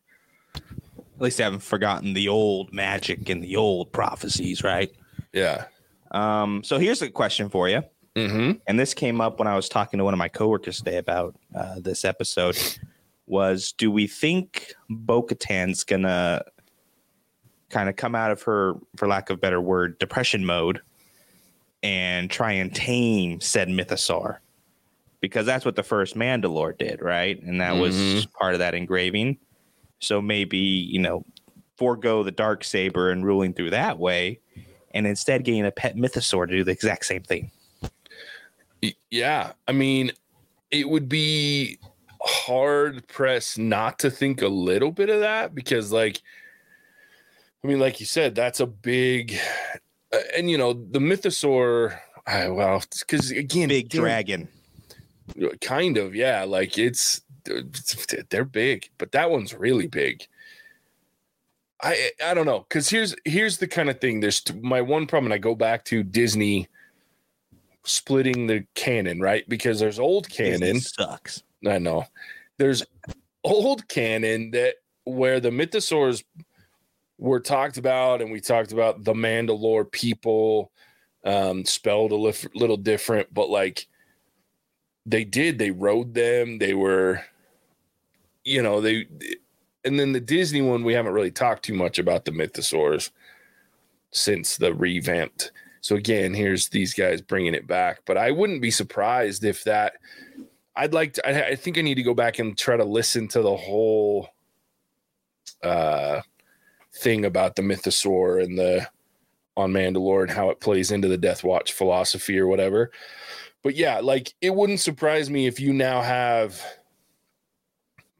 At 0.54 1.20
least 1.20 1.38
they 1.38 1.44
haven't 1.44 1.64
forgotten 1.64 2.12
the 2.12 2.28
old 2.28 2.72
magic 2.72 3.28
and 3.28 3.42
the 3.42 3.56
old 3.56 3.90
prophecies, 3.90 4.62
right? 4.62 4.92
Yeah. 5.32 5.64
Um, 6.12 6.62
so 6.62 6.78
here's 6.78 7.02
a 7.02 7.11
question 7.11 7.49
for 7.49 7.69
you. 7.69 7.83
Mm-hmm. 8.14 8.59
And 8.66 8.78
this 8.78 8.92
came 8.95 9.21
up 9.21 9.38
when 9.38 9.49
I 9.49 9.57
was 9.57 9.69
talking 9.69 9.99
to 9.99 10.04
one 10.04 10.12
of 10.14 10.19
my 10.19 10.28
coworkers 10.28 10.78
today 10.78 10.99
about 10.99 11.35
uh, 11.54 11.81
this 11.81 12.04
episode. 12.04 12.59
Was 13.26 13.73
do 13.73 13.90
we 13.90 14.07
think 14.07 14.75
Bo 14.90 15.23
Katan's 15.23 15.85
gonna 15.85 16.42
kind 17.71 17.88
of 17.88 17.97
come 17.97 18.14
out 18.14 18.31
of 18.31 18.42
her, 18.42 18.75
for 18.97 19.09
lack 19.09 19.31
of 19.31 19.35
a 19.35 19.40
better 19.40 19.61
word, 19.61 19.99
depression 19.99 20.45
mode 20.45 20.81
and 21.83 22.31
try 22.31 22.52
and 22.52 22.75
tame 22.75 23.40
said 23.40 23.69
mythosaur? 23.69 24.38
Because 25.21 25.47
that's 25.47 25.64
what 25.64 25.76
the 25.76 25.83
first 25.83 26.16
Mandalore 26.16 26.76
did, 26.76 27.00
right? 27.00 27.40
And 27.42 27.61
that 27.61 27.76
was 27.76 27.95
Mhm. 27.97 28.33
part 28.33 28.54
of 28.54 28.59
that 28.59 28.75
engraving. 28.75 29.38
So 30.00 30.21
maybe, 30.21 30.59
you 30.59 30.99
know, 30.99 31.25
forego 31.76 32.23
the 32.25 32.33
dark 32.33 32.64
saber 32.64 33.11
and 33.11 33.25
ruling 33.25 33.54
through 33.54 33.71
that 33.71 33.99
way, 33.99 34.40
and 34.94 35.06
instead 35.06 35.44
getting 35.44 35.66
a 35.66 35.70
pet 35.70 35.96
mythosaur 35.96 36.46
to 36.46 36.56
do 36.56 36.64
the 36.64 36.72
exact 36.72 37.06
same 37.06 37.22
thing. 37.22 37.50
Yeah, 39.11 39.52
I 39.68 39.72
mean, 39.72 40.12
it 40.70 40.88
would 40.88 41.08
be 41.08 41.78
hard 42.20 43.06
pressed 43.08 43.58
not 43.58 43.99
to 44.00 44.11
think 44.11 44.42
a 44.42 44.49
little 44.49 44.90
bit 44.90 45.08
of 45.08 45.20
that 45.20 45.54
because, 45.54 45.92
like, 45.92 46.20
I 47.62 47.68
mean, 47.68 47.78
like 47.78 48.00
you 48.00 48.06
said, 48.06 48.34
that's 48.34 48.58
a 48.58 48.66
big, 48.66 49.38
uh, 50.12 50.18
and 50.37 50.50
you 50.50 50.58
know, 50.58 50.72
the 50.72 50.99
mythosaur. 50.99 51.99
I, 52.26 52.49
well, 52.49 52.82
because 53.00 53.30
again, 53.30 53.68
Big 53.68 53.88
dragon. 53.88 54.49
kind 55.61 55.96
of, 55.96 56.14
yeah. 56.14 56.44
Like 56.44 56.78
it's 56.78 57.20
they're 58.30 58.44
big, 58.44 58.90
but 58.99 59.12
that 59.12 59.30
one's 59.30 59.54
really 59.54 59.87
big. 59.87 60.26
I 61.82 62.10
I 62.24 62.34
don't 62.34 62.46
know 62.46 62.60
because 62.68 62.88
here's 62.88 63.14
here's 63.24 63.58
the 63.58 63.66
kind 63.66 63.90
of 63.90 64.00
thing. 64.00 64.20
There's 64.20 64.40
t- 64.40 64.54
my 64.60 64.80
one 64.80 65.06
problem, 65.06 65.32
and 65.32 65.34
I 65.34 65.38
go 65.38 65.54
back 65.54 65.84
to 65.86 66.02
Disney 66.02 66.68
splitting 67.84 68.46
the 68.46 68.64
canon, 68.74 69.20
right? 69.20 69.48
Because 69.48 69.80
there's 69.80 69.98
old 69.98 70.28
canon. 70.28 70.60
Disney 70.60 70.80
sucks. 70.80 71.42
I 71.66 71.78
know. 71.78 72.04
There's 72.58 72.84
old 73.44 73.88
canon 73.88 74.52
that 74.52 74.76
where 75.04 75.40
the 75.40 75.50
mythosaurs 75.50 76.22
were 77.18 77.40
talked 77.40 77.76
about, 77.76 78.22
and 78.22 78.30
we 78.30 78.40
talked 78.40 78.72
about 78.72 79.04
the 79.04 79.14
Mandalore 79.14 79.90
people, 79.90 80.70
um, 81.24 81.64
spelled 81.64 82.12
a 82.12 82.16
lif- 82.16 82.54
little 82.54 82.76
different, 82.76 83.32
but 83.34 83.50
like 83.50 83.86
they 85.06 85.24
did, 85.24 85.58
they 85.58 85.70
rode 85.70 86.14
them. 86.14 86.58
They 86.58 86.74
were, 86.74 87.24
you 88.44 88.62
know, 88.62 88.80
they. 88.80 89.06
And 89.84 89.98
then 89.98 90.12
the 90.12 90.20
Disney 90.20 90.62
one, 90.62 90.84
we 90.84 90.94
haven't 90.94 91.12
really 91.12 91.30
talked 91.30 91.64
too 91.64 91.74
much 91.74 91.98
about 91.98 92.24
the 92.24 92.30
mythosaurs 92.30 93.10
since 94.10 94.56
the 94.56 94.74
revamped. 94.74 95.50
So 95.80 95.96
again, 95.96 96.32
here's 96.32 96.68
these 96.68 96.94
guys 96.94 97.20
bringing 97.20 97.54
it 97.54 97.66
back, 97.66 98.00
but 98.04 98.16
I 98.16 98.30
wouldn't 98.30 98.62
be 98.62 98.70
surprised 98.70 99.44
if 99.44 99.64
that 99.64 99.94
I'd 100.76 100.94
like 100.94 101.14
to. 101.14 101.26
I, 101.26 101.48
I 101.48 101.56
think 101.56 101.76
I 101.76 101.82
need 101.82 101.96
to 101.96 102.02
go 102.02 102.14
back 102.14 102.38
and 102.38 102.56
try 102.56 102.76
to 102.76 102.84
listen 102.84 103.26
to 103.28 103.42
the 103.42 103.56
whole 103.56 104.28
uh, 105.62 106.20
thing 106.94 107.24
about 107.24 107.56
the 107.56 107.62
mythosaur 107.62 108.42
and 108.42 108.56
the 108.56 108.86
on 109.56 109.72
Mandalore 109.72 110.22
and 110.22 110.30
how 110.30 110.50
it 110.50 110.60
plays 110.60 110.90
into 110.92 111.08
the 111.08 111.18
Death 111.18 111.44
Watch 111.44 111.72
philosophy 111.72 112.38
or 112.38 112.46
whatever. 112.46 112.90
But 113.62 113.74
yeah, 113.76 114.00
like 114.00 114.34
it 114.40 114.54
wouldn't 114.54 114.80
surprise 114.80 115.30
me 115.30 115.46
if 115.46 115.60
you 115.60 115.72
now 115.72 116.00
have 116.00 116.62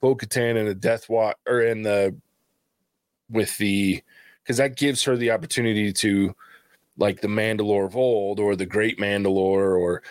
Bo 0.03 0.17
Katan 0.17 0.59
and 0.59 0.69
the 0.69 0.75
Death 0.75 1.09
Watch 1.09 1.37
or 1.49 1.63
in 1.63 1.83
the 1.83 2.15
with 3.31 3.57
the 3.57 4.03
because 4.43 4.59
that 4.59 4.77
gives 4.77 5.03
her 5.05 5.17
the 5.17 5.31
opportunity 5.31 5.93
to 5.93 6.35
like 6.99 7.21
the 7.21 7.29
Mandalore 7.29 7.87
of 7.87 7.97
old 7.97 8.41
or 8.41 8.57
the 8.57 8.67
Great 8.67 8.99
Mandalore 8.99 9.79
or 9.79 10.03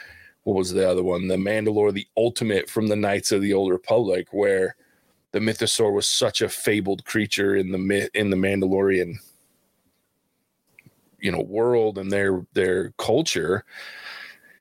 what 0.44 0.56
was 0.56 0.74
the 0.74 0.90
other 0.90 1.04
one? 1.04 1.28
The 1.28 1.36
Mandalore, 1.36 1.94
the 1.94 2.08
ultimate 2.18 2.70
from 2.70 2.88
the 2.88 2.96
Knights 2.96 3.32
of 3.32 3.42
the 3.42 3.54
Old 3.54 3.70
Republic, 3.70 4.30
where 4.32 4.76
the 5.34 5.40
mythosaur 5.40 5.94
was 5.94 6.08
such 6.08 6.42
a 6.42 6.50
fabled 6.50 7.06
creature 7.06 7.58
in 7.58 7.72
the 7.72 8.10
in 8.14 8.30
the 8.30 8.38
Mandalorian, 8.38 9.16
you 11.20 11.32
know, 11.32 11.42
world 11.42 11.98
and 11.98 12.10
their 12.10 12.46
their 12.54 12.92
culture. 12.98 13.66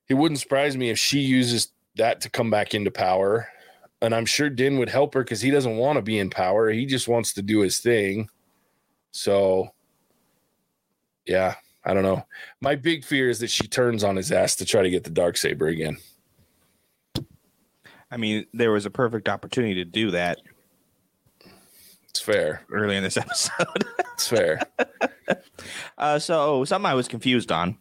It 0.09 0.15
wouldn't 0.15 0.41
surprise 0.41 0.77
me 0.77 0.91
if 0.91 0.99
she 0.99 1.21
uses 1.21 1.73
that 1.95 2.21
to 2.23 2.31
come 2.31 2.51
back 2.51 2.75
into 2.75 2.91
power. 2.91 3.49
And 4.03 4.15
I'm 4.15 4.27
sure 4.27 4.49
Din 4.49 4.79
would 4.79 4.89
help 4.89 5.15
her 5.15 5.23
because 5.23 5.41
he 5.43 5.51
doesn't 5.51 5.77
want 5.77 5.97
to 5.97 6.03
be 6.03 6.19
in 6.19 6.31
power. 6.31 6.71
He 6.71 6.87
just 6.87 7.07
wants 7.09 7.35
to 7.35 7.43
do 7.43 7.61
his 7.61 7.79
thing. 7.79 8.29
So 9.11 9.69
yeah, 11.27 11.55
I 11.85 11.93
don't 11.95 12.03
know. 12.03 12.25
My 12.61 12.77
big 12.77 13.05
fear 13.05 13.29
is 13.29 13.41
that 13.41 13.51
she 13.51 13.69
turns 13.69 14.03
on 14.03 14.17
his 14.17 14.33
ass 14.33 14.57
to 14.57 14.65
try 14.65 14.83
to 14.83 14.91
get 14.91 15.05
the 15.05 15.11
dark 15.11 15.37
saber 15.37 15.67
again. 15.67 15.99
I 18.11 18.17
mean, 18.17 18.47
there 18.53 18.73
was 18.73 18.87
a 18.87 18.91
perfect 18.91 19.29
opportunity 19.29 19.75
to 19.75 19.85
do 19.85 20.11
that 20.13 20.39
It's 22.09 22.21
fair. 22.21 22.63
early 22.73 22.97
in 22.97 23.03
this 23.05 23.17
episode. 23.17 23.85
It's 24.15 24.27
fair. 24.27 24.61
uh, 25.99 26.19
so 26.19 26.65
something 26.65 26.91
I 26.91 26.95
was 26.95 27.07
confused 27.07 27.53
on 27.53 27.79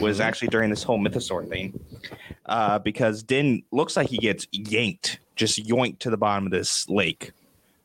was 0.00 0.18
Mhm. 0.18 0.24
actually 0.24 0.48
during 0.48 0.70
this 0.70 0.82
whole 0.82 0.98
mythosaur 0.98 1.48
thing, 1.48 1.78
uh, 2.46 2.78
because 2.78 3.22
Din 3.22 3.62
looks 3.70 3.96
like 3.96 4.08
he 4.08 4.18
gets 4.18 4.46
yanked, 4.52 5.18
just 5.36 5.58
yoinked 5.64 5.98
to 6.00 6.10
the 6.10 6.16
bottom 6.16 6.46
of 6.46 6.52
this 6.52 6.88
lake. 6.88 7.32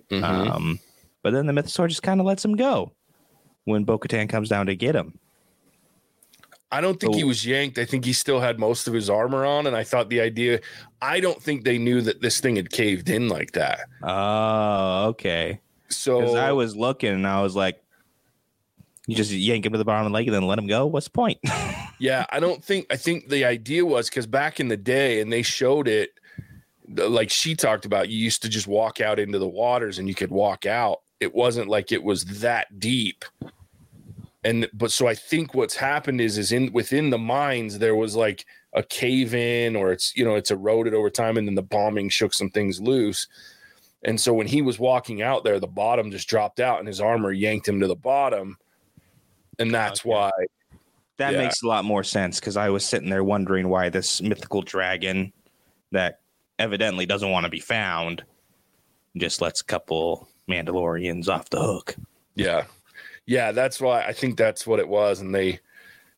Mhm. 0.09 0.23
Um, 0.23 0.79
but 1.23 1.31
then 1.33 1.45
the 1.45 1.53
mythosaur 1.53 1.87
just 1.89 2.03
kind 2.03 2.19
of 2.19 2.25
lets 2.25 2.43
him 2.45 2.55
go 2.55 2.91
when 3.65 3.83
Bo-Katan 3.83 4.29
comes 4.29 4.49
down 4.49 4.65
to 4.67 4.75
get 4.75 4.95
him. 4.95 5.19
I 6.69 6.81
don't 6.81 6.99
think 6.99 7.15
he 7.15 7.23
was 7.23 7.45
yanked. 7.45 7.77
I 7.77 7.85
think 7.85 8.03
he 8.03 8.11
still 8.11 8.41
had 8.41 8.59
most 8.59 8.89
of 8.89 8.93
his 8.93 9.09
armor 9.09 9.45
on, 9.45 9.67
and 9.67 9.75
I 9.75 9.85
thought 9.85 10.09
the 10.09 10.19
idea. 10.19 10.59
I 11.01 11.21
don't 11.21 11.41
think 11.41 11.63
they 11.63 11.77
knew 11.77 12.01
that 12.01 12.21
this 12.21 12.41
thing 12.41 12.57
had 12.57 12.71
caved 12.71 13.09
in 13.09 13.29
like 13.29 13.53
that. 13.53 13.87
Oh, 14.03 15.05
okay. 15.09 15.61
So 15.87 16.35
I 16.35 16.51
was 16.51 16.75
looking 16.75 17.13
and 17.13 17.25
I 17.25 17.41
was 17.41 17.55
like, 17.55 17.81
you 19.07 19.15
just 19.15 19.31
yank 19.31 19.65
him 19.65 19.71
to 19.71 19.77
the 19.77 19.85
bottom 19.85 20.05
of 20.05 20.11
the 20.11 20.15
lake 20.15 20.27
and 20.27 20.35
then 20.35 20.45
let 20.45 20.59
him 20.59 20.67
go. 20.67 20.85
What's 20.85 21.07
the 21.07 21.11
point? 21.11 21.39
yeah, 21.99 22.25
I 22.29 22.39
don't 22.39 22.63
think. 22.63 22.87
I 22.91 22.97
think 22.97 23.29
the 23.29 23.45
idea 23.45 23.85
was 23.85 24.09
because 24.09 24.27
back 24.27 24.59
in 24.59 24.67
the 24.67 24.77
day, 24.77 25.21
and 25.21 25.31
they 25.31 25.41
showed 25.41 25.87
it, 25.87 26.11
like 26.87 27.29
she 27.29 27.55
talked 27.55 27.85
about, 27.85 28.09
you 28.09 28.17
used 28.17 28.41
to 28.41 28.49
just 28.49 28.67
walk 28.67 28.99
out 29.01 29.17
into 29.17 29.39
the 29.39 29.47
waters 29.47 29.97
and 29.97 30.07
you 30.07 30.15
could 30.15 30.29
walk 30.29 30.65
out. 30.65 31.01
It 31.19 31.33
wasn't 31.33 31.69
like 31.69 31.91
it 31.91 32.03
was 32.03 32.25
that 32.25 32.79
deep. 32.79 33.23
And 34.43 34.69
but 34.73 34.91
so 34.91 35.07
I 35.07 35.15
think 35.15 35.53
what's 35.53 35.75
happened 35.75 36.21
is 36.21 36.37
is 36.37 36.51
in 36.51 36.71
within 36.71 37.09
the 37.09 37.17
mines 37.17 37.79
there 37.79 37.95
was 37.95 38.15
like 38.15 38.45
a 38.73 38.83
cave 38.83 39.33
in 39.33 39.75
or 39.75 39.91
it's 39.91 40.15
you 40.15 40.23
know 40.23 40.35
it's 40.35 40.51
eroded 40.51 40.93
over 40.93 41.09
time 41.09 41.37
and 41.37 41.47
then 41.47 41.55
the 41.55 41.63
bombing 41.63 42.09
shook 42.09 42.33
some 42.33 42.49
things 42.49 42.79
loose. 42.79 43.27
And 44.03 44.21
so 44.21 44.33
when 44.33 44.47
he 44.47 44.61
was 44.61 44.77
walking 44.79 45.21
out 45.21 45.43
there, 45.43 45.59
the 45.59 45.67
bottom 45.67 46.11
just 46.11 46.29
dropped 46.29 46.59
out 46.59 46.79
and 46.79 46.87
his 46.87 47.01
armor 47.01 47.31
yanked 47.31 47.67
him 47.67 47.79
to 47.79 47.87
the 47.87 47.95
bottom. 47.95 48.57
And 49.59 49.73
that's 49.73 50.01
Okay. 50.01 50.09
why 50.09 50.31
That 51.17 51.33
Yeah. 51.33 51.39
makes 51.39 51.63
a 51.63 51.67
lot 51.67 51.83
more 51.83 52.03
sense 52.03 52.39
because 52.39 52.57
I 52.57 52.69
was 52.69 52.85
sitting 52.85 53.09
there 53.09 53.23
wondering 53.23 53.69
why 53.69 53.89
this 53.89 54.21
mythical 54.21 54.61
dragon 54.61 55.33
that 55.91 56.19
evidently 56.59 57.07
doesn't 57.07 57.31
want 57.31 57.45
to 57.45 57.49
be 57.49 57.59
found 57.59 58.23
just 59.17 59.41
lets 59.41 59.61
a 59.61 59.63
couple 59.65 60.29
Mandalorians 60.47 61.27
off 61.27 61.49
the 61.49 61.59
hook. 61.59 61.95
Yeah. 62.35 62.65
Yeah, 63.25 63.51
that's 63.51 63.81
why 63.81 64.03
I 64.03 64.13
think 64.13 64.37
that's 64.37 64.67
what 64.67 64.79
it 64.79 64.87
was. 64.87 65.19
And 65.19 65.33
they 65.33 65.59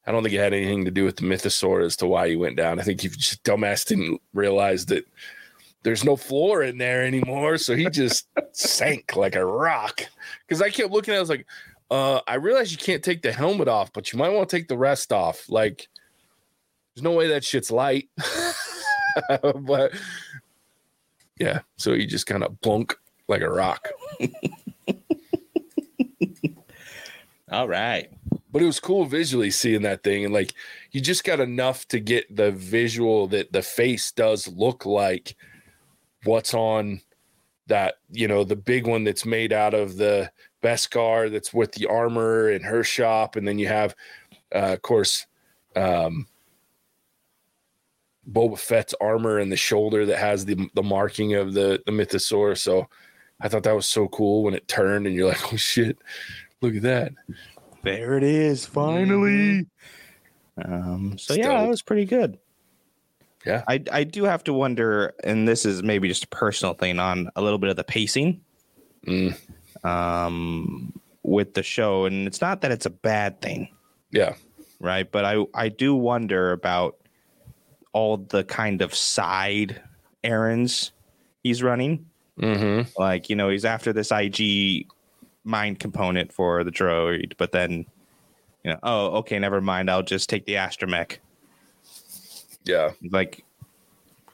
I 0.05 0.12
don't 0.12 0.22
think 0.22 0.34
it 0.36 0.39
had 0.39 0.53
anything 0.53 0.84
to 0.84 0.91
do 0.91 1.05
with 1.05 1.15
the 1.17 1.24
mythosaur 1.24 1.81
as 1.86 1.96
to 1.98 2.08
why 2.08 2.27
he 2.27 2.36
went 2.36 2.58
down. 2.58 2.77
I 2.79 2.84
think 2.84 3.00
he 3.00 3.08
just 3.08 3.41
dumbass 3.43 3.86
didn't 3.86 4.19
realize 4.34 4.86
that 4.88 5.05
there's 5.84 6.03
no 6.03 6.17
floor 6.17 6.62
in 6.63 6.77
there 6.77 7.05
anymore. 7.05 7.58
So 7.58 7.74
he 7.74 7.89
just 7.89 8.27
sank 8.51 9.15
like 9.15 9.36
a 9.36 9.46
rock. 9.46 10.01
Cause 10.50 10.62
I 10.62 10.69
kept 10.72 10.91
looking 10.91 11.13
at 11.13 11.15
it, 11.15 11.19
I 11.19 11.22
was 11.22 11.29
like, 11.29 11.46
uh, 11.89 12.22
I 12.27 12.36
realize 12.36 12.72
you 12.72 12.77
can't 12.77 13.03
take 13.03 13.22
the 13.22 13.31
helmet 13.31 13.67
off, 13.67 13.91
but 13.93 14.13
you 14.13 14.19
might 14.19 14.29
want 14.29 14.50
to 14.50 14.55
take 14.55 14.67
the 14.67 14.77
rest 14.77 15.12
off. 15.12 15.50
Like, 15.50 15.88
there's 16.93 17.03
no 17.03 17.12
way 17.12 17.27
that 17.29 17.43
shit's 17.43 17.72
light. 17.72 18.10
but 19.62 19.91
yeah, 21.39 21.60
so 21.77 21.93
you 21.93 22.05
just 22.05 22.27
kind 22.27 22.43
of 22.43 22.60
blunk 22.62 22.96
like 23.27 23.41
a 23.41 23.50
rock. 23.50 23.88
All 27.51 27.67
right. 27.67 28.10
But 28.51 28.62
it 28.62 28.65
was 28.65 28.79
cool 28.79 29.05
visually 29.05 29.51
seeing 29.51 29.84
that 29.84 30.03
thing, 30.03 30.25
and 30.25 30.34
like 30.34 30.53
you 30.91 31.01
just 31.01 31.24
got 31.24 31.39
enough 31.39 31.88
to 31.89 32.00
get 32.00 32.36
the 32.36 32.51
visual 32.51 33.27
that 33.27 33.53
the 33.53 33.62
face 33.62 34.12
does 34.12 34.48
look 34.48 34.86
like 34.86 35.36
what's 36.24 36.53
on 36.53 37.01
that 37.67 37.96
you 38.10 38.27
know 38.27 38.43
the 38.43 38.55
big 38.55 38.88
one 38.88 39.03
that's 39.03 39.25
made 39.25 39.53
out 39.53 39.75
of 39.75 39.98
the 39.98 40.31
Beskar 40.61 41.31
that's 41.31 41.53
with 41.53 41.71
the 41.73 41.87
armor 41.87 42.49
in 42.49 42.61
her 42.63 42.83
shop, 42.83 43.35
and 43.35 43.47
then 43.47 43.59
you 43.59 43.67
have, 43.67 43.95
uh, 44.53 44.73
of 44.73 44.81
course, 44.81 45.25
um, 45.75 46.27
Boba 48.29 48.57
Fett's 48.57 48.93
armor 49.01 49.39
and 49.39 49.51
the 49.51 49.57
shoulder 49.57 50.05
that 50.05 50.17
has 50.17 50.45
the 50.45 50.69
the 50.73 50.83
marking 50.83 51.35
of 51.35 51.53
the 51.53 51.81
the 51.85 51.91
mythosaur. 51.91 52.57
So 52.57 52.87
I 53.39 53.47
thought 53.47 53.63
that 53.63 53.75
was 53.75 53.87
so 53.87 54.07
cool 54.09 54.43
when 54.43 54.53
it 54.53 54.67
turned, 54.67 55.07
and 55.07 55.15
you're 55.15 55.29
like, 55.29 55.53
oh 55.53 55.57
shit, 55.57 55.97
look 56.61 56.75
at 56.75 56.81
that. 56.83 57.13
There 57.83 58.17
it 58.17 58.23
is, 58.23 58.65
finally. 58.65 59.65
Um, 60.63 61.17
so 61.17 61.33
yeah, 61.33 61.61
that 61.61 61.69
was 61.69 61.81
pretty 61.81 62.05
good. 62.05 62.37
Yeah. 63.45 63.63
I 63.69 63.81
I 63.91 64.03
do 64.03 64.25
have 64.25 64.43
to 64.43 64.53
wonder, 64.53 65.13
and 65.23 65.47
this 65.47 65.65
is 65.65 65.81
maybe 65.81 66.09
just 66.09 66.25
a 66.25 66.27
personal 66.27 66.73
thing 66.73 66.99
on 66.99 67.29
a 67.37 67.41
little 67.41 67.57
bit 67.59 67.69
of 67.69 67.77
the 67.77 67.85
pacing 67.85 68.41
Mm, 69.05 69.37
um 69.83 70.93
with 71.24 71.53
the 71.53 71.63
show. 71.63 72.05
And 72.05 72.27
it's 72.27 72.41
not 72.41 72.62
that 72.62 72.71
it's 72.71 72.86
a 72.86 72.89
bad 72.89 73.41
thing, 73.41 73.69
yeah, 74.12 74.36
right? 74.79 75.09
But 75.09 75.25
I 75.25 75.45
I 75.53 75.69
do 75.69 75.95
wonder 75.95 76.51
about 76.51 76.98
all 77.93 78.17
the 78.17 78.43
kind 78.43 78.81
of 78.81 78.93
side 78.93 79.81
errands 80.24 80.91
he's 81.43 81.63
running. 81.63 82.05
mm-hmm. 82.39 82.89
Like, 83.01 83.29
you 83.29 83.36
know, 83.36 83.50
he's 83.50 83.65
after 83.65 83.91
this 83.93 84.12
IG 84.12 84.88
mind 85.43 85.79
component 85.79 86.31
for 86.31 86.63
the 86.63 86.71
droid, 86.71 87.33
but 87.38 87.51
then 87.51 87.86
you 88.63 88.71
know, 88.71 88.79
oh, 88.83 89.17
okay, 89.19 89.39
never 89.39 89.62
mind. 89.62 89.89
I'll 89.89 90.03
just 90.03 90.29
take 90.29 90.45
the 90.45 90.55
astromech. 90.55 91.17
yeah, 92.65 92.91
like 93.12 93.43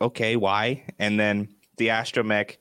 okay 0.02 0.36
why 0.36 0.84
and 1.00 1.18
then 1.18 1.48
the 1.78 1.88
astromech 1.88 2.58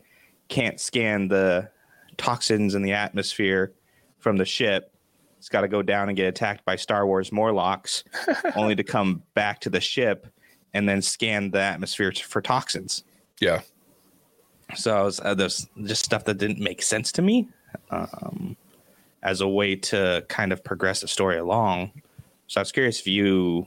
can't 0.48 0.80
scan 0.80 1.26
the 1.28 1.68
toxins 2.16 2.74
in 2.74 2.82
the 2.82 2.92
atmosphere 2.92 3.72
from 4.18 4.36
the 4.36 4.44
ship. 4.44 4.92
It's 5.38 5.48
got 5.48 5.60
to 5.60 5.68
go 5.68 5.82
down 5.82 6.08
and 6.08 6.16
get 6.16 6.26
attacked 6.26 6.64
by 6.64 6.76
star 6.76 7.06
wars 7.06 7.30
morlocks 7.30 8.04
only 8.56 8.74
to 8.76 8.82
come 8.82 9.22
back 9.34 9.60
to 9.60 9.70
the 9.70 9.80
ship 9.80 10.26
and 10.72 10.88
then 10.88 11.02
scan 11.02 11.50
the 11.50 11.60
atmosphere 11.60 12.12
for 12.12 12.40
toxins. 12.40 13.04
Yeah. 13.40 13.60
so 14.74 14.96
I 14.96 15.02
was, 15.02 15.20
uh, 15.20 15.34
there's 15.34 15.68
just 15.84 16.04
stuff 16.04 16.24
that 16.24 16.38
didn't 16.38 16.60
make 16.60 16.82
sense 16.82 17.12
to 17.12 17.22
me 17.22 17.48
um, 17.90 18.56
as 19.22 19.40
a 19.40 19.48
way 19.48 19.76
to 19.76 20.24
kind 20.28 20.52
of 20.52 20.64
progress 20.64 21.02
the 21.02 21.08
story 21.08 21.38
along. 21.38 21.92
So 22.46 22.60
i 22.60 22.62
was 22.62 22.72
curious 22.72 23.00
if 23.00 23.06
you 23.06 23.66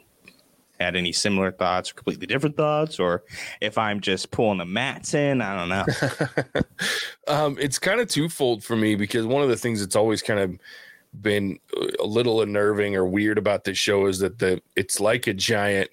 had 0.80 0.96
any 0.96 1.12
similar 1.12 1.52
thoughts 1.52 1.92
or 1.92 1.96
completely 1.96 2.28
different 2.28 2.56
thoughts 2.56 3.00
or 3.00 3.24
if 3.62 3.78
i'm 3.78 4.00
just 4.00 4.32
pulling 4.32 4.60
the 4.60 4.66
mats 4.66 5.14
in 5.14 5.42
i 5.42 5.56
don't 5.56 5.70
know 5.70 6.62
um, 7.28 7.58
it's 7.60 7.80
kind 7.80 8.00
of 8.00 8.08
twofold 8.08 8.64
for 8.64 8.76
me 8.76 8.96
because 8.96 9.26
one 9.26 9.44
of 9.44 9.50
the 9.50 9.58
things 9.58 9.80
that's 9.80 9.96
always 9.96 10.22
kind 10.22 10.40
of 10.40 10.60
been 11.22 11.60
a 12.00 12.06
little 12.06 12.42
unnerving 12.42 12.96
or 12.96 13.06
weird 13.06 13.38
about 13.38 13.64
this 13.64 13.78
show 13.78 14.06
is 14.08 14.20
that 14.20 14.40
the 14.40 14.62
it's 14.76 15.00
like 15.00 15.28
a 15.28 15.34
giant 15.34 15.90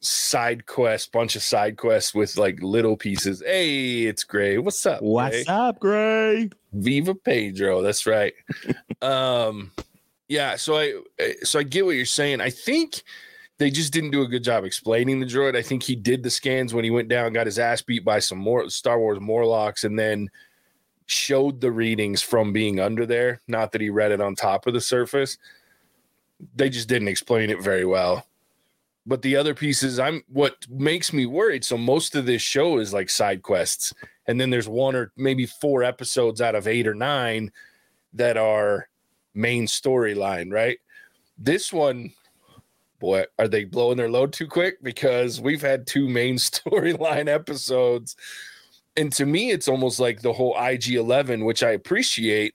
side 0.00 0.66
quest, 0.66 1.12
bunch 1.12 1.34
of 1.36 1.42
side 1.42 1.76
quests 1.76 2.14
with 2.14 2.36
like 2.36 2.62
little 2.62 2.96
pieces. 2.96 3.42
Hey, 3.44 4.04
it's 4.04 4.24
Gray. 4.24 4.58
What's 4.58 4.84
up? 4.86 5.00
Gray? 5.00 5.08
what's 5.08 5.48
up 5.48 5.80
gray 5.80 6.50
Viva 6.72 7.14
Pedro. 7.14 7.82
That's 7.82 8.06
right. 8.06 8.34
um, 9.02 9.72
yeah. 10.28 10.56
So 10.56 10.76
I 10.76 10.94
so 11.42 11.58
I 11.58 11.62
get 11.62 11.84
what 11.84 11.96
you're 11.96 12.04
saying. 12.04 12.40
I 12.40 12.50
think 12.50 13.02
they 13.58 13.70
just 13.70 13.92
didn't 13.92 14.10
do 14.10 14.22
a 14.22 14.28
good 14.28 14.44
job 14.44 14.64
explaining 14.64 15.20
the 15.20 15.26
droid. 15.26 15.56
I 15.56 15.62
think 15.62 15.82
he 15.82 15.94
did 15.94 16.22
the 16.22 16.30
scans 16.30 16.74
when 16.74 16.84
he 16.84 16.90
went 16.90 17.08
down, 17.08 17.32
got 17.32 17.46
his 17.46 17.58
ass 17.58 17.82
beat 17.82 18.04
by 18.04 18.18
some 18.18 18.38
more 18.38 18.68
Star 18.68 18.98
Wars 18.98 19.20
Morlocks, 19.20 19.84
and 19.84 19.98
then 19.98 20.28
showed 21.06 21.60
the 21.60 21.70
readings 21.70 22.22
from 22.22 22.52
being 22.52 22.80
under 22.80 23.06
there. 23.06 23.40
Not 23.46 23.72
that 23.72 23.80
he 23.80 23.90
read 23.90 24.12
it 24.12 24.20
on 24.20 24.34
top 24.34 24.66
of 24.66 24.74
the 24.74 24.80
surface. 24.80 25.38
They 26.56 26.68
just 26.68 26.88
didn't 26.88 27.08
explain 27.08 27.50
it 27.50 27.62
very 27.62 27.84
well. 27.84 28.26
But 29.06 29.22
the 29.22 29.36
other 29.36 29.54
pieces, 29.54 29.98
I'm 29.98 30.24
what 30.28 30.66
makes 30.68 31.12
me 31.12 31.26
worried. 31.26 31.64
So 31.64 31.76
most 31.76 32.16
of 32.16 32.24
this 32.26 32.40
show 32.40 32.78
is 32.78 32.94
like 32.94 33.10
side 33.10 33.42
quests, 33.42 33.92
and 34.26 34.40
then 34.40 34.50
there's 34.50 34.68
one 34.68 34.96
or 34.96 35.12
maybe 35.16 35.46
four 35.46 35.82
episodes 35.82 36.40
out 36.40 36.54
of 36.54 36.66
eight 36.66 36.86
or 36.86 36.94
nine 36.94 37.52
that 38.14 38.36
are 38.36 38.88
main 39.34 39.66
storyline, 39.66 40.50
right? 40.50 40.78
This 41.36 41.72
one, 41.72 42.12
boy, 43.04 43.24
are 43.38 43.48
they 43.48 43.64
blowing 43.64 43.98
their 43.98 44.10
load 44.10 44.32
too 44.32 44.46
quick? 44.46 44.82
Because 44.82 45.38
we've 45.38 45.60
had 45.60 45.86
two 45.86 46.08
main 46.08 46.36
storyline 46.38 47.28
episodes. 47.28 48.16
And 48.96 49.12
to 49.12 49.26
me, 49.26 49.50
it's 49.50 49.68
almost 49.68 50.00
like 50.00 50.22
the 50.22 50.32
whole 50.32 50.56
IG 50.58 50.92
11, 50.92 51.44
which 51.44 51.62
I 51.62 51.72
appreciate 51.72 52.54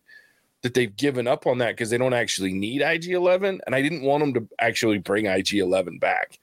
that 0.64 0.74
they've 0.74 0.96
given 0.96 1.28
up 1.28 1.46
on 1.46 1.60
that 1.60 1.72
because 1.72 1.92
they 1.92 2.00
don't 2.00 2.14
actually 2.14 2.52
need 2.52 2.82
IG 2.82 3.10
11. 3.10 3.62
And 3.66 3.76
I 3.76 3.82
didn't 3.84 4.02
want 4.02 4.22
them 4.22 4.34
to 4.34 4.48
actually 4.60 4.98
bring 4.98 5.28
IG 5.28 5.54
11 5.54 6.00
back. 6.00 6.40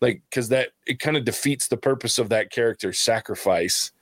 Like, 0.00 0.20
because 0.28 0.48
that 0.48 0.70
it 0.86 0.98
kind 0.98 1.16
of 1.16 1.24
defeats 1.24 1.68
the 1.68 1.76
purpose 1.76 2.18
of 2.18 2.30
that 2.30 2.50
character's 2.50 2.98
sacrifice 2.98 3.92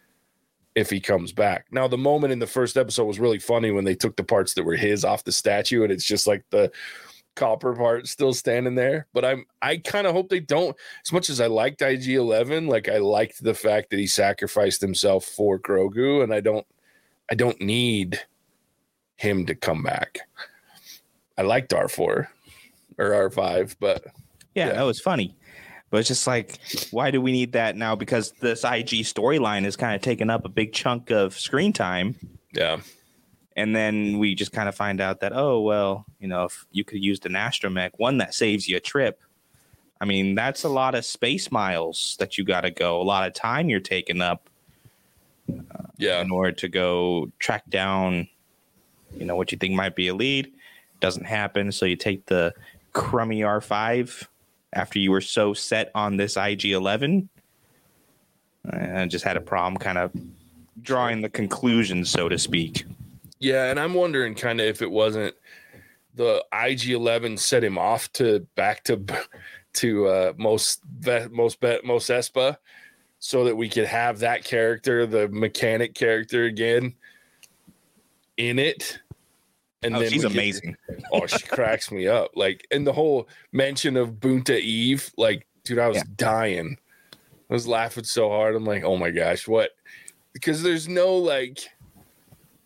if 0.74 0.88
he 0.88 0.98
comes 0.98 1.32
back. 1.32 1.66
Now, 1.70 1.86
the 1.86 1.98
moment 1.98 2.32
in 2.32 2.38
the 2.38 2.46
first 2.46 2.78
episode 2.78 3.04
was 3.04 3.20
really 3.20 3.38
funny 3.38 3.70
when 3.70 3.84
they 3.84 3.94
took 3.94 4.16
the 4.16 4.24
parts 4.24 4.54
that 4.54 4.64
were 4.64 4.76
his 4.76 5.04
off 5.04 5.24
the 5.24 5.32
statue 5.32 5.82
and 5.82 5.92
it's 5.92 6.06
just 6.06 6.26
like 6.26 6.42
the 6.48 6.72
copper 7.34 7.74
part 7.74 8.06
still 8.06 8.32
standing 8.34 8.74
there. 8.74 9.06
But 9.12 9.24
I'm 9.24 9.44
I 9.60 9.78
kind 9.78 10.06
of 10.06 10.14
hope 10.14 10.28
they 10.28 10.40
don't. 10.40 10.76
As 11.04 11.12
much 11.12 11.30
as 11.30 11.40
I 11.40 11.46
liked 11.46 11.82
IG 11.82 12.08
Eleven, 12.10 12.66
like 12.66 12.88
I 12.88 12.98
liked 12.98 13.42
the 13.42 13.54
fact 13.54 13.90
that 13.90 13.98
he 13.98 14.06
sacrificed 14.06 14.80
himself 14.80 15.24
for 15.24 15.58
Grogu, 15.58 16.22
and 16.22 16.32
I 16.32 16.40
don't 16.40 16.66
I 17.30 17.34
don't 17.34 17.60
need 17.60 18.20
him 19.16 19.46
to 19.46 19.54
come 19.54 19.82
back. 19.82 20.18
I 21.38 21.42
liked 21.42 21.72
R 21.72 21.88
four 21.88 22.28
or 22.98 23.14
R 23.14 23.30
five, 23.30 23.76
but 23.80 24.04
yeah, 24.54 24.66
Yeah. 24.68 24.72
that 24.74 24.82
was 24.82 25.00
funny 25.00 25.34
but 25.90 25.98
it's 25.98 26.08
just 26.08 26.26
like 26.26 26.58
why 26.90 27.10
do 27.10 27.20
we 27.20 27.32
need 27.32 27.52
that 27.52 27.76
now 27.76 27.94
because 27.94 28.32
this 28.40 28.64
ig 28.64 28.88
storyline 29.04 29.66
is 29.66 29.76
kind 29.76 29.94
of 29.94 30.00
taking 30.00 30.30
up 30.30 30.42
a 30.46 30.48
big 30.48 30.72
chunk 30.72 31.10
of 31.10 31.38
screen 31.38 31.70
time 31.70 32.14
yeah, 32.54 32.80
and 33.56 33.74
then 33.74 34.18
we 34.18 34.34
just 34.34 34.52
kind 34.52 34.68
of 34.68 34.74
find 34.74 35.00
out 35.00 35.20
that 35.20 35.32
oh 35.34 35.60
well 35.60 36.04
you 36.18 36.28
know 36.28 36.44
if 36.44 36.66
you 36.72 36.84
could 36.84 37.02
use 37.02 37.20
the 37.20 37.28
astromech 37.28 37.90
one 37.96 38.18
that 38.18 38.34
saves 38.34 38.68
you 38.68 38.76
a 38.76 38.80
trip. 38.80 39.20
I 40.00 40.04
mean 40.04 40.34
that's 40.34 40.64
a 40.64 40.68
lot 40.68 40.94
of 40.94 41.04
space 41.04 41.52
miles 41.52 42.16
that 42.18 42.36
you 42.36 42.44
got 42.44 42.62
to 42.62 42.70
go 42.70 43.00
a 43.00 43.04
lot 43.04 43.26
of 43.26 43.34
time 43.34 43.68
you're 43.68 43.80
taking 43.80 44.20
up 44.20 44.48
uh, 45.48 45.84
yeah, 45.96 46.20
in 46.20 46.30
order 46.30 46.52
to 46.52 46.68
go 46.68 47.30
track 47.38 47.64
down 47.68 48.28
you 49.16 49.24
know 49.24 49.36
what 49.36 49.52
you 49.52 49.58
think 49.58 49.74
might 49.74 49.94
be 49.94 50.08
a 50.08 50.14
lead. 50.14 50.52
Doesn't 51.00 51.26
happen 51.26 51.72
so 51.72 51.86
you 51.86 51.96
take 51.96 52.26
the 52.26 52.54
crummy 52.92 53.40
r5 53.40 54.26
after 54.72 54.98
you 54.98 55.10
were 55.10 55.20
so 55.20 55.54
set 55.54 55.90
on 55.94 56.16
this 56.16 56.34
ig11 56.34 57.28
and 58.70 58.98
I 58.98 59.06
just 59.06 59.24
had 59.24 59.36
a 59.36 59.40
problem 59.40 59.78
kind 59.78 59.98
of 59.98 60.12
drawing 60.80 61.22
the 61.22 61.28
conclusion 61.28 62.04
so 62.04 62.28
to 62.28 62.38
speak 62.38 62.84
yeah. 63.42 63.70
And 63.70 63.78
I'm 63.78 63.92
wondering 63.94 64.34
kind 64.34 64.60
of 64.60 64.66
if 64.66 64.80
it 64.80 64.90
wasn't 64.90 65.34
the 66.14 66.44
IG 66.52 66.90
Eleven 66.90 67.36
set 67.36 67.62
him 67.64 67.76
off 67.76 68.10
to 68.14 68.40
back 68.54 68.84
to 68.84 69.02
to 69.74 70.06
uh, 70.06 70.32
most 70.36 70.82
most 71.30 71.60
bet 71.60 71.84
Mos 71.84 72.06
Espa, 72.06 72.56
so 73.18 73.44
that 73.44 73.56
we 73.56 73.68
could 73.68 73.86
have 73.86 74.18
that 74.20 74.44
character, 74.44 75.06
the 75.06 75.28
mechanic 75.28 75.94
character 75.94 76.44
again, 76.44 76.94
in 78.36 78.58
it. 78.58 78.98
And 79.84 79.96
oh, 79.96 80.02
she's 80.04 80.12
we 80.12 80.28
could- 80.28 80.32
amazing 80.32 80.76
oh, 81.12 81.26
she 81.26 81.44
cracks 81.48 81.90
me 81.90 82.06
up. 82.06 82.30
Like, 82.36 82.66
and 82.70 82.86
the 82.86 82.92
whole 82.92 83.28
mention 83.50 83.96
of 83.96 84.12
Boonta 84.20 84.60
Eve, 84.60 85.10
like, 85.16 85.46
dude, 85.64 85.78
I 85.80 85.88
was 85.88 85.96
Yeah. 85.96 86.02
dying. 86.16 86.78
I 87.50 87.52
was 87.54 87.66
laughing 87.66 88.04
so 88.04 88.28
hard. 88.28 88.54
I'm 88.54 88.64
like, 88.64 88.84
oh 88.84 88.96
my 88.96 89.10
gosh, 89.10 89.48
what? 89.48 89.70
Because 90.32 90.62
there's 90.62 90.86
no 90.88 91.16
like, 91.16 91.68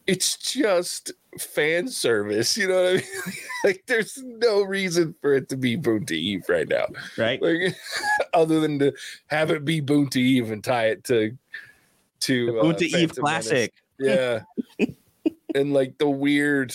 it's 0.06 0.36
just 0.36 1.12
fan 1.38 1.88
service. 1.88 2.56
You 2.56 2.68
know 2.68 2.82
what 2.82 2.90
I 2.90 2.94
mean? 2.94 3.36
like, 3.64 3.82
there's 3.86 4.18
no 4.22 4.62
reason 4.62 5.14
for 5.20 5.34
it 5.34 5.48
to 5.50 5.56
be 5.56 5.76
Boonta 5.76 6.12
Eve 6.12 6.44
right 6.48 6.68
now. 6.68 6.86
right 7.18 7.40
Like, 7.42 7.76
other 8.34 8.60
than 8.60 8.78
to 8.80 8.92
have 9.26 9.50
it 9.50 9.64
be 9.64 9.82
Boonta 9.82 10.16
Eve 10.16 10.50
and 10.50 10.62
tie 10.62 10.88
it 10.88 11.04
to 11.04 11.36
to 12.20 12.46
the 12.46 12.58
uh, 12.58 12.62
Boonta 12.62 12.82
Eve 12.82 12.92
Phantom 12.92 13.24
Menace. 13.24 13.48
classic 13.48 13.74
Yeah. 13.98 14.42
and 15.54 15.72
like 15.72 15.98
the 15.98 16.08
weird 16.08 16.74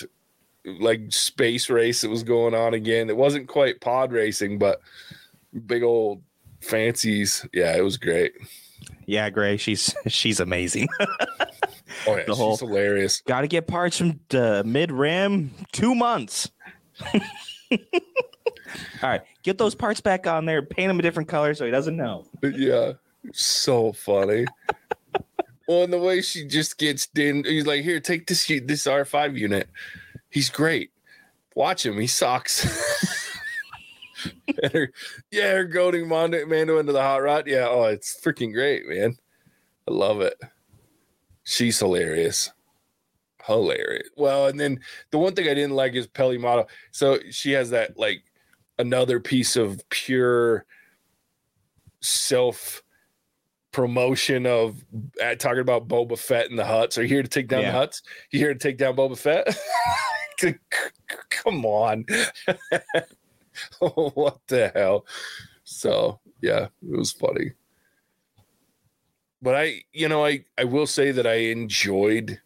like 0.65 1.11
space 1.11 1.69
race 1.69 2.01
that 2.01 2.09
was 2.09 2.23
going 2.23 2.53
on 2.53 2.73
again. 2.73 3.09
It 3.09 3.17
wasn't 3.17 3.47
quite 3.47 3.81
pod 3.81 4.11
racing, 4.11 4.59
but 4.59 4.81
big 5.65 5.83
old 5.83 6.21
fancies. 6.61 7.45
Yeah, 7.53 7.75
it 7.75 7.81
was 7.81 7.97
great. 7.97 8.33
Yeah, 9.05 9.29
Gray, 9.29 9.57
she's 9.57 9.95
she's 10.07 10.39
amazing. 10.39 10.87
Oh 12.07 12.15
yeah, 12.15 12.23
The 12.23 12.33
she's 12.33 12.37
whole- 12.37 12.57
hilarious. 12.57 13.21
Got 13.21 13.41
to 13.41 13.47
get 13.47 13.67
parts 13.67 13.97
from 13.97 14.19
the 14.29 14.63
mid 14.65 14.91
rim. 14.91 15.51
Two 15.71 15.93
months. 15.95 16.49
All 19.03 19.09
right, 19.09 19.21
get 19.43 19.57
those 19.57 19.75
parts 19.75 19.99
back 20.01 20.27
on 20.27 20.45
there. 20.45 20.61
Paint 20.61 20.89
them 20.89 20.99
a 20.99 21.01
different 21.01 21.27
color 21.29 21.53
so 21.53 21.65
he 21.65 21.71
doesn't 21.71 21.97
know. 21.97 22.25
Yeah, 22.41 22.93
so 23.33 23.91
funny. 23.91 24.45
well, 25.67 25.83
and 25.83 25.91
the 25.91 25.99
way 25.99 26.21
she 26.21 26.45
just 26.45 26.77
gets 26.77 27.07
in, 27.15 27.43
he's 27.43 27.65
like, 27.65 27.83
"Here, 27.83 27.99
take 27.99 28.27
this 28.27 28.45
this 28.47 28.87
R 28.87 29.03
five 29.05 29.37
unit. 29.37 29.67
He's 30.29 30.49
great. 30.49 30.91
Watch 31.55 31.85
him. 31.85 31.99
He 31.99 32.07
sucks." 32.07 32.63
her, 34.73 34.91
yeah, 35.31 35.51
her 35.53 35.65
goading 35.65 36.07
Mando, 36.07 36.45
Mando 36.45 36.77
into 36.79 36.93
the 36.93 37.01
hot 37.01 37.23
rod. 37.23 37.47
Yeah, 37.47 37.67
oh, 37.69 37.85
it's 37.85 38.19
freaking 38.21 38.53
great, 38.53 38.87
man. 38.87 39.17
I 39.87 39.91
love 39.91 40.21
it. 40.21 40.35
She's 41.43 41.79
hilarious. 41.79 42.51
Hilarious. 43.45 44.09
Well, 44.15 44.47
and 44.47 44.59
then 44.59 44.79
the 45.11 45.17
one 45.17 45.33
thing 45.33 45.45
I 45.49 45.53
didn't 45.53 45.75
like 45.75 45.93
is 45.95 46.07
Peli 46.07 46.37
Motto. 46.37 46.67
So 46.91 47.19
she 47.31 47.51
has 47.53 47.71
that 47.71 47.97
like 47.97 48.23
another 48.77 49.19
piece 49.19 49.55
of 49.55 49.81
pure 49.89 50.65
self 52.01 52.83
promotion 53.71 54.45
of 54.45 54.83
uh, 55.23 55.35
talking 55.35 55.59
about 55.61 55.87
Boba 55.87 56.17
Fett 56.17 56.49
and 56.49 56.59
the 56.59 56.63
Hutts. 56.63 56.97
Are 56.97 57.01
you 57.03 57.07
here 57.07 57.23
to 57.23 57.29
take 57.29 57.47
down 57.47 57.61
Yeah. 57.61 57.71
the 57.71 57.77
Hutts? 57.87 58.01
You 58.31 58.39
here 58.39 58.53
to 58.53 58.59
take 58.59 58.77
down 58.77 58.95
Boba 58.95 59.17
Fett? 59.17 59.57
Come 61.29 61.65
on. 61.65 62.05
what 63.79 64.39
the 64.47 64.71
hell? 64.75 65.05
So 65.63 66.19
yeah, 66.41 66.65
it 66.65 66.97
was 66.97 67.11
funny. 67.11 67.51
But 69.41 69.55
I, 69.55 69.83
you 69.91 70.07
know, 70.07 70.25
I 70.25 70.45
I 70.57 70.63
will 70.65 70.87
say 70.87 71.11
that 71.11 71.25
I 71.25 71.35
enjoyed 71.35 72.39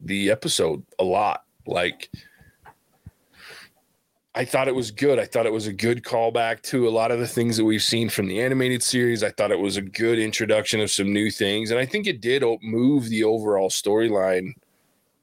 the 0.00 0.30
episode 0.30 0.82
a 0.98 1.04
lot. 1.04 1.44
Like 1.66 2.10
I 4.34 4.44
thought 4.44 4.68
it 4.68 4.74
was 4.74 4.90
good. 4.90 5.18
I 5.18 5.24
thought 5.26 5.46
it 5.46 5.52
was 5.52 5.66
a 5.66 5.72
good 5.72 6.02
callback 6.04 6.62
to 6.64 6.88
a 6.88 6.90
lot 6.90 7.10
of 7.10 7.18
the 7.18 7.26
things 7.26 7.56
that 7.56 7.64
we've 7.64 7.82
seen 7.82 8.08
from 8.08 8.28
the 8.28 8.40
animated 8.40 8.82
series. 8.82 9.22
I 9.22 9.30
thought 9.30 9.50
it 9.50 9.58
was 9.58 9.76
a 9.76 9.82
good 9.82 10.18
introduction 10.18 10.80
of 10.80 10.90
some 10.90 11.12
new 11.12 11.30
things, 11.30 11.70
and 11.70 11.80
I 11.80 11.86
think 11.86 12.06
it 12.06 12.20
did 12.20 12.42
move 12.62 13.08
the 13.08 13.24
overall 13.24 13.68
storyline 13.68 14.54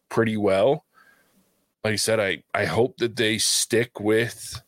pretty 0.09 0.38
well. 0.38 0.85
Like 1.83 1.93
I 1.93 1.97
said, 1.97 2.19
I 2.19 2.43
I 2.53 2.65
hope 2.65 2.97
that 2.97 3.15
they 3.15 3.38
stick 3.38 3.99
with 3.99 4.61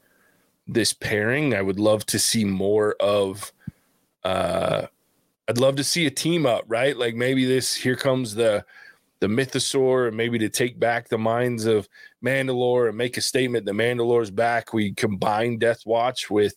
this 0.67 0.93
pairing. 0.93 1.53
I 1.53 1.61
would 1.61 1.79
love 1.79 2.05
to 2.07 2.19
see 2.19 2.45
more 2.45 2.95
of. 2.99 3.51
uh 4.23 4.87
I'd 5.47 5.57
love 5.57 5.75
to 5.77 5.83
see 5.83 6.05
a 6.05 6.11
team 6.11 6.45
up, 6.45 6.65
right? 6.67 6.95
Like 6.97 7.15
maybe 7.15 7.45
this 7.45 7.73
here 7.73 7.95
comes 7.95 8.35
the 8.35 8.65
the 9.19 9.27
mythosaur, 9.27 10.09
and 10.09 10.17
maybe 10.17 10.37
to 10.39 10.49
take 10.49 10.79
back 10.79 11.09
the 11.09 11.17
minds 11.17 11.65
of 11.65 11.87
Mandalore 12.23 12.89
and 12.89 12.97
make 12.97 13.17
a 13.17 13.21
statement 13.21 13.65
that 13.65 13.73
Mandalore's 13.73 14.29
back. 14.29 14.73
We 14.73 14.93
combine 14.93 15.57
Death 15.57 15.85
Watch 15.85 16.29
with 16.29 16.53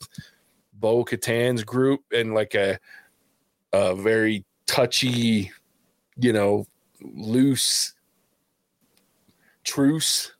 Bo 0.74 1.04
Katan's 1.04 1.64
group 1.64 2.00
and 2.12 2.34
like 2.34 2.54
a 2.54 2.78
a 3.72 3.94
very 3.94 4.44
touchy, 4.66 5.52
you 6.16 6.32
know, 6.32 6.66
loose 7.00 7.94
truce 9.62 10.32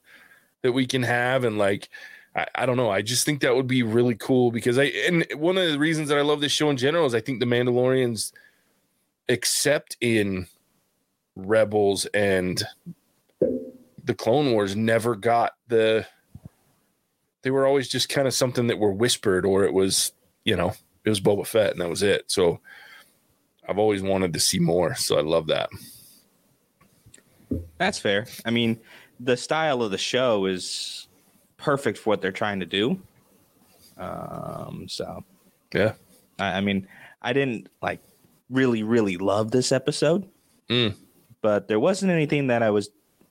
that 0.61 0.71
we 0.71 0.85
can 0.85 1.03
have 1.03 1.43
and 1.43 1.57
like 1.57 1.89
I, 2.35 2.45
I 2.55 2.65
don't 2.65 2.77
know. 2.77 2.89
I 2.89 3.01
just 3.01 3.25
think 3.25 3.41
that 3.41 3.55
would 3.55 3.67
be 3.67 3.83
really 3.83 4.15
cool 4.15 4.51
because 4.51 4.77
I 4.77 4.85
and 4.85 5.25
one 5.35 5.57
of 5.57 5.71
the 5.71 5.79
reasons 5.79 6.09
that 6.09 6.17
I 6.17 6.21
love 6.21 6.41
this 6.41 6.51
show 6.51 6.69
in 6.69 6.77
general 6.77 7.05
is 7.05 7.15
I 7.15 7.21
think 7.21 7.39
the 7.39 7.45
Mandalorians 7.45 8.31
except 9.31 9.95
in 10.01 10.45
Rebels 11.37 12.05
and 12.07 12.61
the 14.03 14.13
Clone 14.13 14.51
Wars 14.51 14.75
never 14.75 15.15
got 15.15 15.53
the 15.69 16.05
they 17.41 17.49
were 17.49 17.65
always 17.65 17.87
just 17.87 18.09
kind 18.09 18.27
of 18.27 18.33
something 18.33 18.67
that 18.67 18.77
were 18.77 18.91
whispered 18.91 19.45
or 19.45 19.63
it 19.63 19.73
was, 19.73 20.11
you 20.43 20.55
know, 20.55 20.73
it 21.05 21.09
was 21.09 21.21
Boba 21.21 21.47
Fett 21.47 21.71
and 21.71 21.79
that 21.81 21.89
was 21.89 22.03
it. 22.03 22.25
So 22.27 22.59
I've 23.67 23.79
always 23.79 24.03
wanted 24.03 24.33
to 24.33 24.39
see 24.39 24.59
more. 24.59 24.95
So 24.95 25.17
I 25.17 25.21
love 25.21 25.47
that. 25.47 25.69
That's 27.77 27.97
fair. 27.97 28.27
I 28.45 28.51
mean, 28.51 28.79
the 29.19 29.37
style 29.37 29.81
of 29.81 29.91
the 29.91 29.97
show 29.97 30.45
is 30.45 31.07
perfect 31.57 31.97
for 31.97 32.09
what 32.11 32.21
they're 32.21 32.31
trying 32.33 32.59
to 32.59 32.65
do. 32.65 33.01
Um, 33.97 34.87
so 34.89 35.23
Yeah. 35.73 35.93
I, 36.37 36.57
I 36.57 36.61
mean, 36.61 36.85
I 37.21 37.33
didn't 37.33 37.69
like 37.81 38.01
really, 38.51 38.83
really 38.83 39.17
love 39.17 39.51
this 39.51 39.71
episode, 39.71 40.27
Mm. 40.69 40.95
but 41.41 41.67
there 41.67 41.79
wasn't 41.79 42.11
anything 42.11 42.47
that 42.47 42.61
I 42.61 42.69
was 42.69 42.89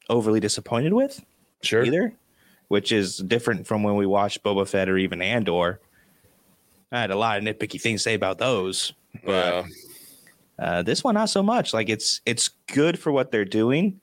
overly 0.09 0.41
disappointed 0.41 0.93
with 0.93 1.25
Sure. 1.63 1.85
either, 1.85 2.13
which 2.69 2.91
is 2.91 3.19
different 3.19 3.67
from 3.67 3.83
when 3.83 3.97
we 3.97 4.07
watched 4.07 4.43
Boba 4.43 4.67
Fett 4.67 4.89
or 4.89 4.97
even 4.99 5.23
Andor. 5.23 5.81
I 6.91 7.01
had 7.03 7.11
a 7.11 7.17
lot 7.17 7.39
of 7.39 7.45
nitpicky 7.45 7.81
things 7.81 8.01
to 8.01 8.05
say 8.11 8.15
about 8.15 8.39
those, 8.39 8.93
but 9.25 9.67
Yeah. 10.59 10.67
uh, 10.67 10.83
this 10.83 11.05
one 11.05 11.15
not 11.15 11.31
so 11.31 11.43
much. 11.43 11.73
Like 11.73 11.89
it's 11.89 12.21
it's 12.27 12.49
good 12.67 12.99
for 12.99 13.13
what 13.13 13.31
they're 13.31 13.45
doing. 13.45 14.01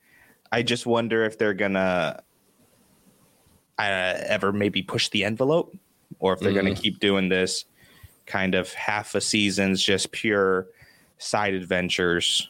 I 0.50 0.62
just 0.62 0.86
wonder 0.86 1.24
if 1.24 1.36
they're 1.36 1.52
gonna 1.54 2.22
uh, 3.78 4.14
ever 4.26 4.52
maybe 4.52 4.82
push 4.82 5.08
the 5.10 5.24
envelope, 5.24 5.76
or 6.18 6.32
if 6.32 6.40
they're 6.40 6.52
gonna 6.52 6.74
keep 6.74 6.98
doing 6.98 7.28
this 7.28 7.64
kind 8.26 8.54
of 8.54 8.72
half 8.72 9.14
a 9.14 9.20
seasons, 9.20 9.82
just 9.82 10.10
pure 10.12 10.66
side 11.18 11.54
adventures, 11.54 12.48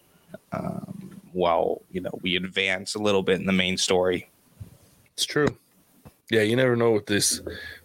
um, 0.52 1.20
while 1.32 1.82
you 1.90 2.00
know 2.00 2.18
we 2.22 2.36
advance 2.36 2.94
a 2.94 2.98
little 2.98 3.22
bit 3.22 3.40
in 3.40 3.46
the 3.46 3.52
main 3.52 3.76
story. 3.76 4.28
It's 5.14 5.26
true. 5.26 5.48
Yeah, 6.30 6.42
you 6.42 6.56
never 6.56 6.76
know 6.76 6.92
with 6.92 7.06
this 7.06 7.40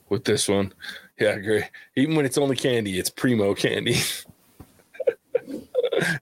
with 0.09 0.25
this 0.25 0.47
one. 0.47 0.73
Yeah, 1.19 1.29
I 1.29 1.33
agree. 1.33 1.63
Even 1.95 2.15
when 2.15 2.25
it's 2.25 2.37
only 2.37 2.55
candy, 2.55 2.99
it's 2.99 3.09
primo 3.09 3.53
candy. 3.53 3.95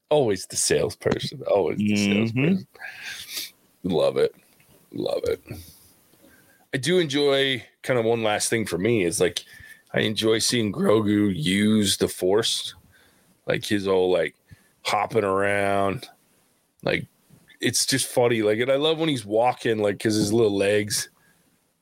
always 0.10 0.46
the 0.46 0.56
salesperson. 0.56 1.42
Always 1.44 1.78
the 1.78 1.94
Mhm. 1.94 2.28
salesperson. 2.28 2.68
Love 3.84 4.18
it. 4.18 4.36
Love 4.92 5.24
it. 5.26 5.42
I 6.74 6.78
do 6.78 7.00
enjoy 7.00 7.64
kind 7.84 8.00
of 8.00 8.06
one 8.06 8.24
last 8.24 8.50
thing 8.50 8.66
for 8.66 8.78
me 8.78 9.04
is 9.04 9.20
like 9.20 9.44
I 9.94 10.02
enjoy 10.02 10.40
seeing 10.40 10.72
Grogu 10.72 11.34
use 11.36 11.98
the 11.98 12.08
force. 12.08 12.76
Like 13.46 13.66
his 13.66 13.88
old 13.88 14.14
like 14.14 14.36
hopping 14.84 15.24
around. 15.24 16.08
Like 16.84 17.08
it's 17.60 17.86
just 17.86 18.08
funny. 18.08 18.42
Like, 18.42 18.60
and 18.60 18.72
I 18.72 18.76
love 18.76 18.98
when 18.98 19.10
he's 19.10 19.26
walking, 19.26 19.78
like, 19.80 20.00
cause 20.00 20.16
his 20.16 20.34
little 20.34 20.56
legs, 20.56 21.10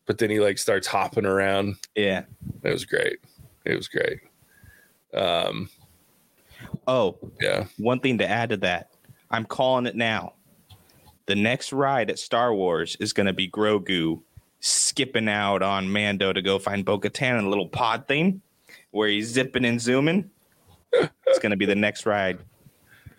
but 0.05 0.17
then 0.17 0.29
he 0.29 0.39
like 0.39 0.57
starts 0.57 0.87
hopping 0.87 1.25
around. 1.25 1.75
Yeah. 1.95 2.23
It 2.63 2.71
was 2.73 2.85
great. 2.85 3.19
It 3.65 3.75
was 3.75 3.87
great. 3.87 4.19
Um, 5.13 5.69
Oh, 6.87 7.17
yeah. 7.39 7.65
one 7.77 7.99
thing 7.99 8.17
to 8.17 8.27
add 8.27 8.49
to 8.49 8.57
that, 8.57 8.89
I'm 9.31 9.45
calling 9.45 9.85
it 9.85 9.95
now. 9.95 10.33
The 11.27 11.35
next 11.35 11.71
ride 11.71 12.09
at 12.09 12.19
Star 12.19 12.53
Wars 12.53 12.97
is 12.99 13.13
going 13.13 13.27
to 13.27 13.33
be 13.33 13.47
Grogu 13.47 14.21
skipping 14.59 15.29
out 15.29 15.61
on 15.61 15.89
Mando 15.91 16.33
to 16.33 16.41
go 16.41 16.57
find 16.59 16.83
Bo 16.83 16.99
Katan 16.99 17.39
in 17.39 17.45
a 17.45 17.49
little 17.49 17.69
pod 17.69 18.07
thing 18.07 18.41
where 18.91 19.07
he's 19.07 19.27
zipping 19.29 19.65
and 19.65 19.79
zooming. 19.79 20.29
it's 20.93 21.39
going 21.39 21.51
to 21.51 21.57
be 21.57 21.65
the 21.65 21.75
next 21.75 22.05
ride. 22.05 22.39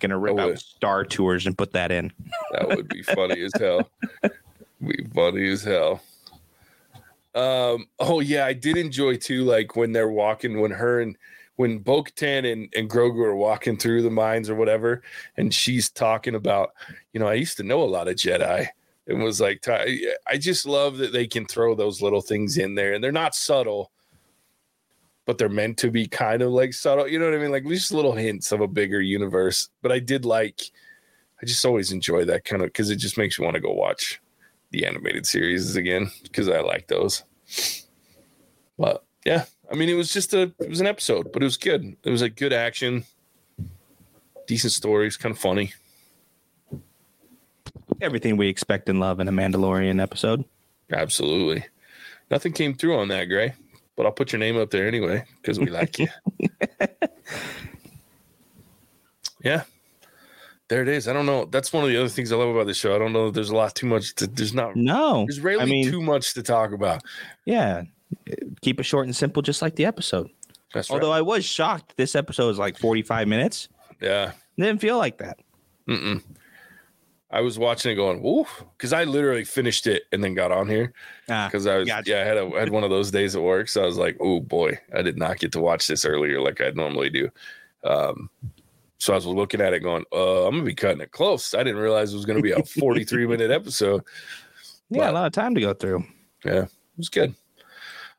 To 0.08 0.16
rip 0.16 0.36
Oh, 0.38 0.52
out. 0.52 0.58
Star 0.58 1.04
Tours 1.04 1.46
and 1.46 1.56
put 1.56 1.72
that 1.72 1.92
in. 1.92 2.10
That 2.52 2.68
would 2.68 2.88
be 2.88 3.02
funny 3.02 3.42
as 3.42 3.52
hell. 3.58 3.88
Be 4.80 5.04
funny 5.14 5.50
as 5.50 5.62
hell. 5.62 6.00
Um, 7.34 7.86
oh 7.98 8.20
yeah, 8.20 8.46
I 8.46 8.54
did 8.54 8.76
enjoy 8.76 9.16
too, 9.16 9.44
like 9.44 9.76
when 9.76 9.92
they're 9.92 10.08
walking, 10.10 10.60
when 10.60 10.72
her 10.72 11.00
and 11.00 11.16
when 11.56 11.78
Bo-Katan 11.78 12.50
and, 12.50 12.72
and 12.74 12.88
Grogu 12.88 13.24
are 13.24 13.36
walking 13.36 13.76
through 13.76 14.02
the 14.02 14.10
mines 14.10 14.48
or 14.48 14.54
whatever, 14.54 15.02
and 15.36 15.52
she's 15.52 15.90
talking 15.90 16.34
about, 16.34 16.70
you 17.12 17.20
know, 17.20 17.28
I 17.28 17.34
used 17.34 17.58
to 17.58 17.62
know 17.62 17.82
a 17.82 17.84
lot 17.84 18.08
of 18.08 18.16
Jedi. 18.16 18.66
It 19.06 19.14
was 19.14 19.40
like, 19.40 19.66
I 19.68 20.38
just 20.38 20.64
love 20.66 20.96
that 20.98 21.12
they 21.12 21.26
can 21.26 21.44
throw 21.44 21.74
those 21.74 22.00
little 22.00 22.22
things 22.22 22.56
in 22.56 22.74
there, 22.74 22.94
and 22.94 23.04
they're 23.04 23.12
not 23.12 23.34
subtle, 23.34 23.90
but 25.26 25.38
they're 25.38 25.48
meant 25.48 25.78
to 25.78 25.90
be 25.90 26.06
kind 26.06 26.42
of 26.42 26.50
like 26.50 26.72
subtle. 26.72 27.09
You 27.09 27.18
know 27.18 27.26
what 27.26 27.35
I 27.35 27.38
mean? 27.38 27.52
Like 27.52 27.66
just 27.66 27.92
little 27.92 28.14
hints 28.14 28.52
of 28.52 28.61
a 28.61 28.68
bigger 28.68 29.00
universe. 29.00 29.68
But 29.83 29.92
I 29.92 29.98
did 29.98 30.24
like, 30.24 30.61
I 31.42 31.46
just 31.46 31.64
always 31.64 31.92
enjoy 31.92 32.24
that 32.26 32.44
kind 32.44 32.62
of 32.62 32.68
because 32.68 32.90
it 32.90 32.96
just 32.96 33.18
makes 33.18 33.38
you 33.38 33.44
want 33.44 33.54
to 33.54 33.61
go 33.61 33.72
watch 33.72 34.20
the 34.70 34.87
animated 34.87 35.26
series 35.26 35.76
again 35.76 36.11
because 36.22 36.48
I 36.48 36.61
like 36.61 36.88
those. 36.88 37.24
But 38.78 39.04
yeah, 39.24 39.44
I 39.70 39.74
mean, 39.74 39.88
it 39.88 39.94
was 39.94 40.12
just 40.12 40.33
a 40.35 40.52
it 40.59 40.68
was 40.68 40.80
an 40.80 40.87
episode, 40.87 41.33
but 41.33 41.42
it 41.42 41.46
was 41.46 41.56
good. 41.56 41.96
It 42.02 42.11
was 42.11 42.22
a 42.22 42.30
good 42.30 42.52
action, 42.52 43.04
decent 44.46 44.72
stories, 44.72 45.16
kind 45.16 45.35
of 45.35 45.38
funny. 45.38 45.72
Everything 48.00 48.37
we 48.37 48.48
expect 48.48 48.88
and 48.88 48.98
love 48.98 49.20
in 49.20 49.28
a 49.28 49.33
Mandalorian 49.33 50.00
episode. 50.00 50.44
Absolutely. 50.90 51.66
Nothing 52.30 52.52
came 52.52 52.74
through 52.74 52.96
on 52.96 53.09
that, 53.09 53.26
Gray. 53.26 53.54
But 53.96 54.07
I'll 54.07 54.12
put 54.12 54.33
your 54.33 54.38
name 54.40 54.57
up 54.59 54.70
there 54.70 54.87
anyway 54.87 55.24
because 55.37 55.59
we 55.59 55.66
like 55.66 55.98
you. 55.98 56.09
yeah. 59.42 59.64
There 60.68 60.83
it 60.83 60.88
is. 60.88 61.09
I 61.09 61.12
don't 61.12 61.26
know. 61.26 61.46
That's 61.46 61.72
one 61.72 61.83
of 61.83 61.90
the 61.90 61.96
other 61.96 62.09
things 62.09 62.31
I 62.31 62.37
love 62.37 62.48
about 62.48 62.66
the 62.66 62.74
show. 62.74 62.94
I 62.94 62.98
don't 62.98 63.12
know. 63.12 63.31
There's 63.31 63.50
a 63.50 63.57
lot 63.57 63.74
too 63.74 63.87
much. 63.88 64.14
To, 64.16 64.26
there's 64.29 64.55
not. 64.55 64.76
No, 64.76 65.24
There's 65.26 65.40
rarely 65.40 65.62
I 65.62 65.66
mean, 65.66 65.90
too 65.90 66.00
much 66.00 66.35
to 66.35 66.42
talk 66.42 66.72
about. 66.72 67.03
yeah. 67.44 67.83
Keep 68.61 68.81
it 68.81 68.85
short 68.85 69.07
and 69.07 69.14
simple, 69.14 69.42
just 69.42 69.62
like 69.62 69.76
the 69.76 69.85
episode. 69.85 70.31
That's 70.72 70.90
Although 70.90 71.11
right. 71.11 71.18
I 71.18 71.22
was 71.22 71.44
shocked, 71.44 71.96
this 71.96 72.14
episode 72.14 72.46
was 72.46 72.59
like 72.59 72.79
45 72.79 73.26
minutes. 73.29 73.68
Yeah. 74.00 74.33
Didn't 74.57 74.81
feel 74.81 74.98
like 74.98 75.18
that. 75.18 75.38
Mm-mm. 75.88 76.22
I 77.33 77.40
was 77.43 77.59
watching 77.59 77.93
it 77.93 77.95
going, 77.95 78.23
woof, 78.23 78.64
because 78.77 78.93
I 78.93 79.05
literally 79.05 79.45
finished 79.45 79.87
it 79.87 80.03
and 80.11 80.23
then 80.25 80.35
got 80.35 80.51
on 80.51 80.69
here 80.69 80.93
Ah, 81.29 81.47
because 81.47 81.66
I 81.66 81.77
was, 81.79 81.87
Gotcha. 81.88 82.11
yeah, 82.11 82.23
I 82.23 82.25
had, 82.25 82.37
a, 82.37 82.51
I 82.57 82.61
had 82.61 82.71
one 82.71 82.83
of 82.83 82.90
those 82.90 83.11
days 83.12 83.37
at 83.37 83.43
work. 83.43 83.69
So 83.69 83.83
I 83.83 83.87
was 83.87 83.97
like, 83.99 84.16
oh 84.21 84.40
boy, 84.40 84.79
I 84.95 85.03
did 85.03 85.16
not 85.16 85.38
get 85.38 85.53
to 85.53 85.61
watch 85.61 85.87
this 85.87 86.05
earlier 86.05 86.40
like 86.40 86.61
I 86.61 86.71
normally 86.71 87.09
do. 87.11 87.29
Um, 87.85 88.31
so 88.99 89.12
I 89.12 89.16
was 89.16 89.27
looking 89.27 89.61
at 89.61 89.73
it 89.73 89.81
going, 89.81 90.05
uh, 90.12 90.45
I'm 90.47 90.51
going 90.55 90.64
to 90.64 90.71
be 90.71 90.75
cutting 90.75 91.01
it 91.01 91.12
close. 91.12 91.55
I 91.55 91.62
didn't 91.62 91.81
realize 91.81 92.12
it 92.12 92.16
was 92.16 92.27
going 92.27 92.38
to 92.38 92.43
be 92.43 92.51
a 92.53 92.62
43 92.64 93.27
minute 93.29 93.51
episode. 93.53 94.03
yeah, 94.90 94.99
but- 95.03 95.11
a 95.11 95.12
lot 95.12 95.27
of 95.27 95.33
time 95.33 95.55
to 95.55 95.61
go 95.61 95.73
through. 95.73 96.05
Yeah, 96.45 96.64
it 96.64 96.71
was 96.97 97.09
good. 97.09 97.35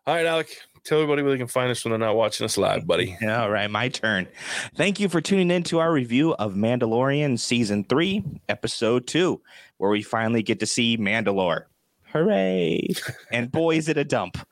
All 0.07 0.15
right, 0.15 0.25
Alec, 0.25 0.57
tell 0.83 0.97
everybody 0.97 1.21
where 1.21 1.31
they 1.31 1.37
can 1.37 1.45
find 1.45 1.69
us 1.69 1.85
when 1.85 1.91
they're 1.91 1.99
not 1.99 2.15
watching 2.15 2.43
us 2.43 2.57
live, 2.57 2.87
buddy. 2.87 3.15
All 3.27 3.51
right, 3.51 3.69
my 3.69 3.87
turn. 3.87 4.27
Thank 4.73 4.99
you 4.99 5.07
for 5.07 5.21
tuning 5.21 5.51
in 5.51 5.61
to 5.65 5.77
our 5.77 5.93
review 5.93 6.33
of 6.33 6.55
Mandalorian 6.55 7.37
Season 7.37 7.83
3, 7.83 8.23
Episode 8.49 9.05
2, 9.05 9.39
where 9.77 9.91
we 9.91 10.01
finally 10.01 10.41
get 10.41 10.59
to 10.61 10.65
see 10.65 10.97
Mandalore. 10.97 11.65
Hooray! 12.05 12.87
and 13.31 13.51
boy, 13.51 13.75
is 13.75 13.89
it 13.89 13.97
a 13.97 14.03
dump. 14.03 14.43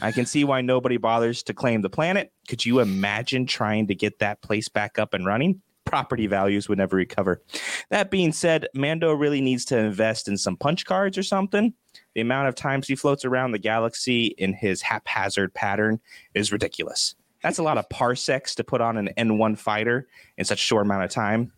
I 0.00 0.10
can 0.10 0.24
see 0.24 0.42
why 0.42 0.62
nobody 0.62 0.96
bothers 0.96 1.42
to 1.44 1.52
claim 1.52 1.82
the 1.82 1.90
planet. 1.90 2.32
Could 2.48 2.64
you 2.64 2.80
imagine 2.80 3.44
trying 3.44 3.88
to 3.88 3.94
get 3.94 4.20
that 4.20 4.40
place 4.40 4.70
back 4.70 4.98
up 4.98 5.12
and 5.12 5.26
running? 5.26 5.60
Property 5.84 6.26
values 6.26 6.66
would 6.70 6.78
never 6.78 6.96
recover. 6.96 7.42
That 7.90 8.10
being 8.10 8.32
said, 8.32 8.68
Mando 8.74 9.12
really 9.12 9.42
needs 9.42 9.66
to 9.66 9.76
invest 9.76 10.28
in 10.28 10.38
some 10.38 10.56
punch 10.56 10.86
cards 10.86 11.18
or 11.18 11.22
something. 11.22 11.74
The 12.14 12.20
amount 12.20 12.48
of 12.48 12.54
times 12.54 12.86
he 12.86 12.94
floats 12.94 13.24
around 13.24 13.52
the 13.52 13.58
galaxy 13.58 14.26
in 14.38 14.54
his 14.54 14.82
haphazard 14.82 15.52
pattern 15.54 16.00
is 16.34 16.52
ridiculous. 16.52 17.14
That's 17.42 17.58
a 17.58 17.62
lot 17.62 17.76
of 17.76 17.88
parsecs 17.90 18.54
to 18.54 18.64
put 18.64 18.80
on 18.80 18.96
an 18.96 19.10
N1 19.18 19.58
fighter 19.58 20.08
in 20.38 20.46
such 20.46 20.60
a 20.60 20.64
short 20.64 20.86
amount 20.86 21.04
of 21.04 21.10
time. 21.10 21.52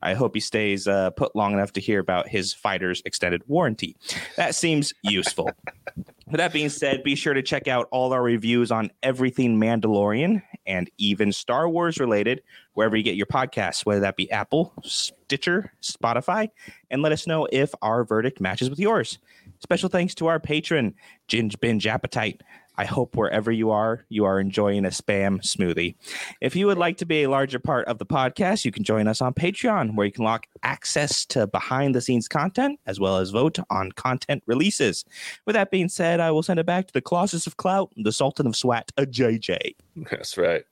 I 0.00 0.14
hope 0.14 0.34
he 0.34 0.40
stays 0.40 0.86
uh, 0.86 1.10
put 1.10 1.34
long 1.34 1.54
enough 1.54 1.72
to 1.72 1.80
hear 1.80 1.98
about 1.98 2.28
his 2.28 2.54
fighter's 2.54 3.02
extended 3.04 3.42
warranty. 3.48 3.96
That 4.36 4.54
seems 4.54 4.94
useful. 5.02 5.50
With 5.96 6.38
that 6.38 6.52
being 6.52 6.68
said, 6.68 7.02
be 7.02 7.16
sure 7.16 7.34
to 7.34 7.42
check 7.42 7.66
out 7.66 7.88
all 7.90 8.12
our 8.12 8.22
reviews 8.22 8.70
on 8.70 8.90
everything 9.02 9.58
Mandalorian 9.58 10.42
and 10.66 10.90
even 10.98 11.32
Star 11.32 11.68
Wars 11.68 11.98
related, 11.98 12.42
wherever 12.74 12.96
you 12.96 13.02
get 13.02 13.16
your 13.16 13.26
podcasts, 13.26 13.84
whether 13.84 14.00
that 14.00 14.16
be 14.16 14.30
Apple, 14.30 14.72
Stitcher, 14.82 15.72
Spotify, 15.82 16.48
and 16.90 17.02
let 17.02 17.12
us 17.12 17.26
know 17.26 17.48
if 17.50 17.74
our 17.82 18.04
verdict 18.04 18.40
matches 18.40 18.70
with 18.70 18.78
yours. 18.78 19.18
Special 19.60 19.88
thanks 19.88 20.14
to 20.16 20.26
our 20.26 20.40
patron, 20.40 20.94
Ginge 21.28 21.58
Binge 21.60 21.86
Appetite. 21.86 22.42
I 22.76 22.84
hope 22.86 23.16
wherever 23.16 23.52
you 23.52 23.70
are, 23.70 24.04
you 24.08 24.24
are 24.24 24.40
enjoying 24.40 24.84
a 24.84 24.88
spam 24.88 25.40
smoothie. 25.42 25.94
If 26.40 26.56
you 26.56 26.66
would 26.66 26.78
like 26.78 26.96
to 26.98 27.06
be 27.06 27.22
a 27.22 27.30
larger 27.30 27.60
part 27.60 27.86
of 27.86 27.98
the 27.98 28.06
podcast, 28.06 28.64
you 28.64 28.72
can 28.72 28.82
join 28.82 29.06
us 29.06 29.20
on 29.20 29.32
Patreon, 29.32 29.94
where 29.94 30.06
you 30.06 30.12
can 30.12 30.24
lock 30.24 30.46
access 30.64 31.24
to 31.26 31.46
behind 31.46 31.94
the 31.94 32.00
scenes 32.00 32.26
content 32.26 32.80
as 32.86 32.98
well 32.98 33.18
as 33.18 33.30
vote 33.30 33.58
on 33.70 33.92
content 33.92 34.42
releases. 34.46 35.04
With 35.46 35.54
that 35.54 35.70
being 35.70 35.88
said, 35.88 36.18
I 36.18 36.32
will 36.32 36.42
send 36.42 36.58
it 36.58 36.66
back 36.66 36.88
to 36.88 36.92
the 36.92 37.00
Colossus 37.00 37.46
of 37.46 37.56
Clout, 37.56 37.92
the 37.96 38.12
Sultan 38.12 38.46
of 38.46 38.56
Swat, 38.56 38.90
a 38.96 39.06
JJ. 39.06 39.76
That's 40.10 40.36
right. 40.36 40.64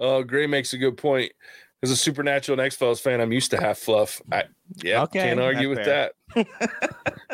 Oh, 0.00 0.22
Gray 0.22 0.46
makes 0.46 0.74
a 0.74 0.78
good 0.78 0.98
point. 0.98 1.32
As 1.82 1.90
a 1.90 1.96
Supernatural 1.96 2.58
and 2.58 2.66
X 2.66 2.74
Files 2.74 3.00
fan, 3.00 3.20
I'm 3.20 3.32
used 3.32 3.52
to 3.52 3.60
half 3.60 3.78
fluff. 3.78 4.20
I, 4.32 4.44
yeah, 4.82 5.02
Okay, 5.04 5.20
can't 5.20 5.40
argue 5.40 5.68
with 5.68 5.84
that's 5.84 6.14
that. 6.34 6.46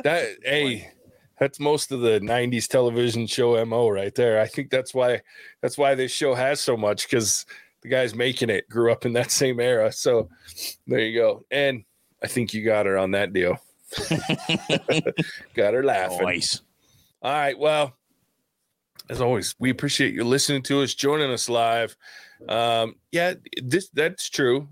that 0.04 0.28
hey, 0.44 0.90
that's 1.40 1.58
most 1.58 1.92
of 1.92 2.00
the 2.00 2.20
'90s 2.20 2.66
television 2.68 3.26
show 3.26 3.64
mo 3.64 3.88
right 3.88 4.14
there. 4.14 4.40
I 4.40 4.46
think 4.46 4.68
that's 4.70 4.92
why 4.92 5.22
that's 5.62 5.78
why 5.78 5.94
this 5.94 6.12
show 6.12 6.34
has 6.34 6.60
so 6.60 6.76
much 6.76 7.08
because 7.08 7.46
the 7.82 7.88
guys 7.88 8.14
making 8.14 8.50
it 8.50 8.68
grew 8.68 8.92
up 8.92 9.06
in 9.06 9.14
that 9.14 9.30
same 9.30 9.60
era. 9.60 9.90
So 9.92 10.28
there 10.86 11.00
you 11.00 11.18
go. 11.18 11.44
And 11.50 11.84
I 12.22 12.26
think 12.26 12.52
you 12.52 12.64
got 12.64 12.86
her 12.86 12.98
on 12.98 13.12
that 13.12 13.32
deal. 13.32 13.56
got 15.54 15.74
her 15.74 15.84
laughing. 15.84 16.22
Nice. 16.22 16.60
All 17.22 17.32
right. 17.32 17.58
Well, 17.58 17.94
as 19.10 19.20
always, 19.20 19.54
we 19.58 19.70
appreciate 19.70 20.14
you 20.14 20.24
listening 20.24 20.62
to 20.62 20.82
us, 20.82 20.94
joining 20.94 21.30
us 21.30 21.48
live. 21.48 21.96
Um, 22.48 22.96
yeah, 23.12 23.34
this 23.62 23.88
that's 23.90 24.28
true. 24.28 24.68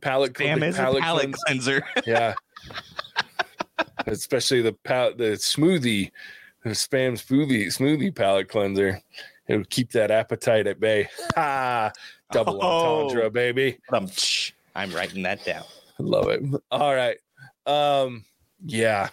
Palette, 0.00 0.32
Spam 0.34 0.60
the 0.60 0.66
is 0.66 0.74
a 0.76 0.78
palate 0.78 1.02
palate 1.02 1.22
cleanse- 1.24 1.42
cleanser. 1.46 1.84
yeah. 2.06 2.34
Especially 4.06 4.62
the 4.62 4.72
pal- 4.72 5.14
the 5.14 5.32
smoothie, 5.32 6.10
the 6.64 6.70
spam 6.70 7.12
smoothie 7.14 7.66
smoothie 7.66 8.14
palate 8.14 8.48
cleanser. 8.48 9.00
It'll 9.48 9.64
keep 9.64 9.90
that 9.92 10.10
appetite 10.10 10.66
at 10.66 10.80
bay. 10.80 11.08
Ha! 11.34 11.92
Double 12.32 12.58
Oh. 12.62 13.02
entendre, 13.06 13.30
baby. 13.30 13.78
Tsh, 14.10 14.52
I'm 14.74 14.92
writing 14.92 15.22
that 15.22 15.44
down. 15.44 15.64
Love 15.98 16.28
it. 16.28 16.42
All 16.70 16.94
right. 16.94 17.16
Um, 17.66 18.24
yeah. 18.64 19.08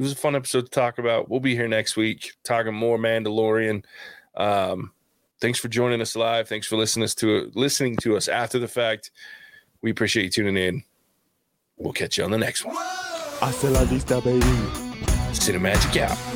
It 0.00 0.02
was 0.04 0.12
a 0.12 0.16
fun 0.16 0.34
episode 0.34 0.62
to 0.62 0.70
talk 0.70 0.96
about. 0.96 1.28
We'll 1.28 1.40
be 1.40 1.54
here 1.54 1.68
next 1.68 1.94
week 1.94 2.32
talking 2.42 2.72
more 2.72 2.96
Mandalorian. 2.96 3.84
Um, 4.34 4.92
thanks 5.42 5.58
for 5.58 5.68
joining 5.68 6.00
us 6.00 6.16
live. 6.16 6.48
Thanks 6.48 6.66
for 6.66 6.78
listening 6.78 7.06
to 7.06 7.52
listening 7.54 7.96
to 7.98 8.16
us 8.16 8.26
after 8.26 8.58
the 8.58 8.66
fact. 8.66 9.10
We 9.82 9.90
appreciate 9.90 10.24
you 10.24 10.30
tuning 10.30 10.56
in. 10.56 10.84
We'll 11.76 11.92
catch 11.92 12.16
you 12.16 12.24
on 12.24 12.30
the 12.30 12.38
next 12.38 12.64
one. 12.64 12.76
Hasta 12.76 13.68
la 13.68 13.84
vista, 13.84 14.22
baby. 14.22 14.40
Cinemagic 15.34 16.00
out. 16.00 16.29